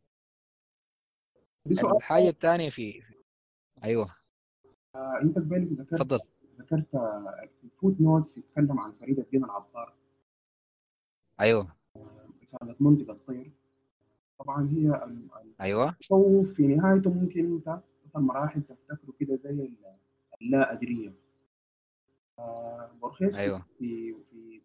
[1.70, 3.14] الحاجة الثانية في, في...
[3.84, 4.16] أيوه.
[4.94, 6.18] آه، انت ذكرت تفضل.
[6.72, 6.94] ذكرت
[7.64, 9.94] ال footnotes يتكلم عن فريد الدين العطار
[11.40, 11.76] أيوه.
[12.42, 13.50] رسالة منطق الطير.
[14.38, 15.28] طبعا هي ال-
[15.60, 15.88] أيوه.
[15.90, 19.96] التصوف في نهايته ممكن أنت تصل مراحل تفتكره كده زي ال-
[20.42, 21.12] اللا أدرية.
[22.38, 23.66] آه، بورخيس أيوه.
[23.78, 24.60] في في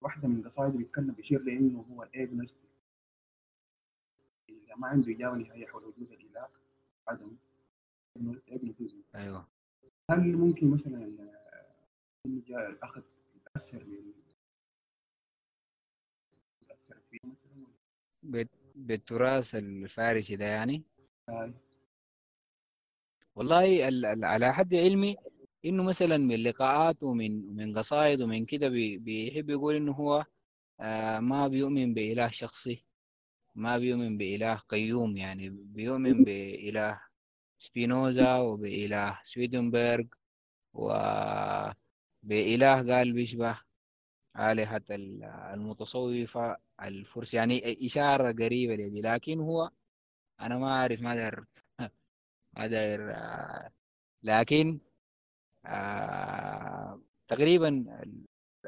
[0.00, 2.54] واحدة من قصائده بيتكلم بيشير لأنه هو ال agnostic
[4.48, 6.48] اللي ما عنده إجابة نهائية حول وجود الإله
[7.08, 7.36] عدم
[9.14, 9.47] أيوه.
[10.10, 11.12] هل ممكن مثلا
[12.26, 13.02] آه، الأخذ
[13.36, 14.12] يتأثر بال
[16.62, 17.66] يتأثر فيه مثلا؟
[18.22, 20.82] بال- بالتراث الفارسي ده يعني؟
[21.28, 21.52] آه،
[23.36, 25.16] والله ال- ال- على حد علمي
[25.64, 30.24] إنه مثلا من لقاءات ومن من قصائد ومن كده بي- بيحب يقول إنه هو
[30.80, 32.84] آه ما بيؤمن بإله شخصي
[33.54, 37.00] ما بيؤمن بإله قيوم يعني بيؤمن بإله
[37.58, 40.04] سبينوزا وبإله سويدنبرغ
[40.74, 41.74] وبإله
[42.94, 43.60] قال بيشبه
[44.38, 47.34] آلهة ال- المتصوفة الفرس.
[47.34, 49.70] يعني إشارة قريبة لدي لكن هو
[50.40, 51.44] أنا ما أعرف ما داير
[52.56, 53.70] ما داير آه،
[54.22, 54.80] لكن
[57.28, 57.84] تقريبا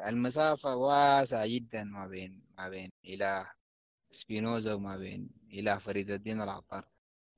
[0.06, 3.50] المسافة واسعة جدا ما بين ما بين إله
[4.10, 6.84] سبينوزا وما بين إله فريد الدين العطار.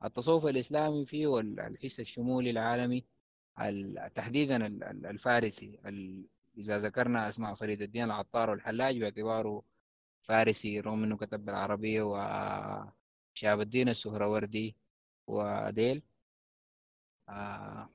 [0.05, 3.05] التصوف الإسلامي فيه ال- الحس الشمولي العالمي
[3.61, 5.79] ال- تحديدا ال- ال- الفارسي.
[5.87, 6.27] ال-
[6.59, 9.63] إذا ذكرنا أسماء فريد الدين العطار والحلاج باعتباره
[10.23, 10.81] فارسي.
[10.81, 14.77] رغم أنه كتب بالعربية وشهاب الدين السهروردي
[15.27, 16.03] وديل.
[17.29, 17.91] آه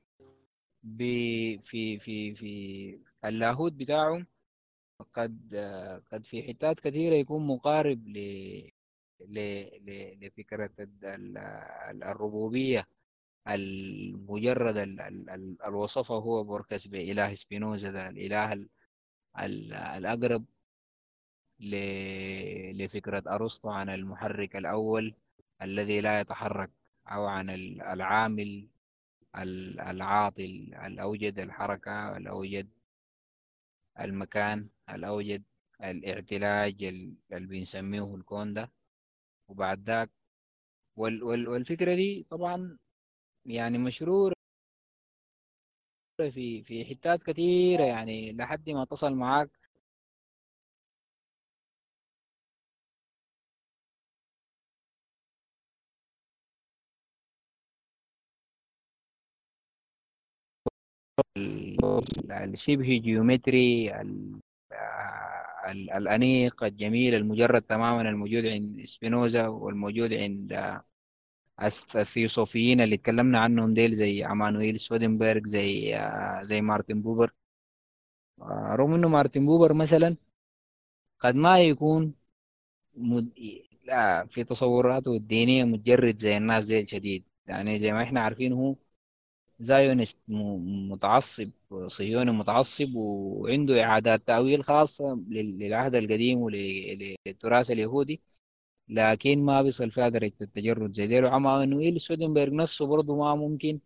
[1.60, 4.26] في في في اللاهوت بتاعهم
[5.12, 5.54] قد
[6.12, 8.08] قد في حتات كثيرة يكون مقارب
[9.20, 11.04] لفكرة ال-
[11.90, 12.86] ال- الربوبية
[13.48, 18.68] المجرد ال- ال- ال- الوصفه هو بوركس بإله سبينوزا ده الإله ال-
[19.40, 20.44] ال- الأقرب
[21.60, 25.14] لفكرة أرسطو عن المحرك الأول
[25.62, 26.70] الذي لا يتحرك
[27.08, 28.68] أو عن ال- العامل
[29.36, 32.68] ال- العاطل الأوجد الحركة الأوجد
[34.00, 35.42] المكان الأوجد
[35.84, 38.70] الاعتلاج ال- اللي بنسميه الكون ده
[39.48, 40.10] وبعد ذاك
[40.96, 42.78] وال- وال- والفكرة دي طبعا
[43.46, 44.34] يعني مشرورة
[46.30, 49.50] في في حتات كثيرة يعني لحد ما تصل معاك
[61.36, 63.90] ال- الشبه geometry
[65.72, 70.80] الأنيق الجميل المجرد تماما الموجود عند سبينوزا والموجود عند
[71.96, 77.32] الثيوصوفيين اللي اتكلمنا عنهم ديل زي عمانويل سودنبرغ زي آه، زي مارتن بوبر.
[78.42, 80.16] آه، رغم إنه مارتن بوبر مثلا
[81.20, 82.14] قد ما يكون
[82.96, 83.32] مد...
[83.84, 87.24] لا في تصوراته الدينية متجرد زي الناس ديل شديد.
[87.46, 88.76] يعني زي ما إحنا عارفين هو
[89.58, 91.50] Zionist متعصب
[91.86, 98.22] صهيوني متعصب وعنده إعادات تأويل خاصة لل- للعهد القديم وللتراث اليهودي
[98.88, 101.24] لكن ما بيصل فيها درجة التجرد زي ديل.
[101.24, 103.80] وعمانويل سودنبرغ نفسه برضه ما ممكن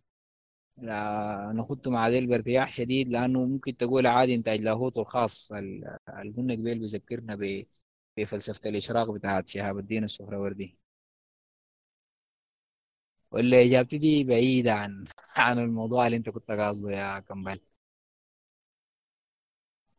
[1.59, 6.55] نخط مع ديل بارتياح شديد لأنه ممكن تقول عادي إنتاج لاهوته الخاص ال- اللي قلنا
[6.55, 7.39] قبل بيذكرنا
[8.19, 10.79] بفلسفة الإشراق بتاعت شهاب الدين السهروردي
[13.33, 15.05] ولا إجابتي دي بعيدة عن
[15.37, 17.61] عن الموضوع اللي أنت كنت قاصده يا كمبال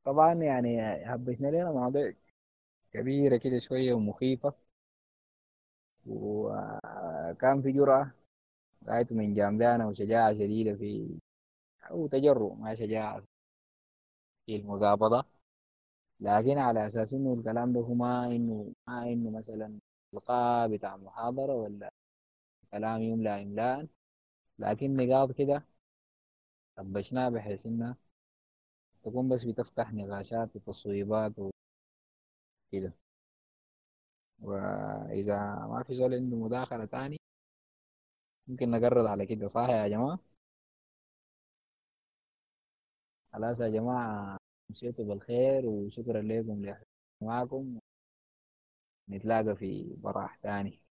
[0.05, 2.13] طبعا يعني هبشنا لنا مواضيع
[2.93, 4.53] كبيرة كده شوية ومخيفة.
[6.05, 8.11] وكان في جرأة
[8.89, 11.19] رأيته من جانبنا وشجاعة شديدة في
[11.91, 13.23] أو تجرؤ ما شجاعة
[14.45, 15.25] في المقابضة.
[16.19, 19.79] لكن على أساس إنه الكلام ده هو ما إنه ما إنه مثلا
[20.13, 21.91] إلقاء بتاع محاضرة ولا
[22.71, 23.87] كلام يملى إملاء
[24.59, 25.63] لكن نقاط كده
[26.77, 27.95] طبشناها بحيث إنها
[29.03, 31.33] تكون بس بتفتح نقاشات وتصويبات
[32.71, 32.93] وكده.
[34.41, 35.37] وإذا
[35.69, 37.19] ما في زول عنده مداخلة تاني
[38.47, 40.19] ممكن نقرر على كده صح يا جماعة؟
[43.33, 44.37] خلاص يا جماعة
[44.69, 46.75] مشيتوا بالخير وشكرا لكم
[47.21, 47.79] معكم
[49.09, 50.81] نتلاقى في براح تاني.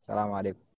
[0.00, 0.73] السلام عليكم.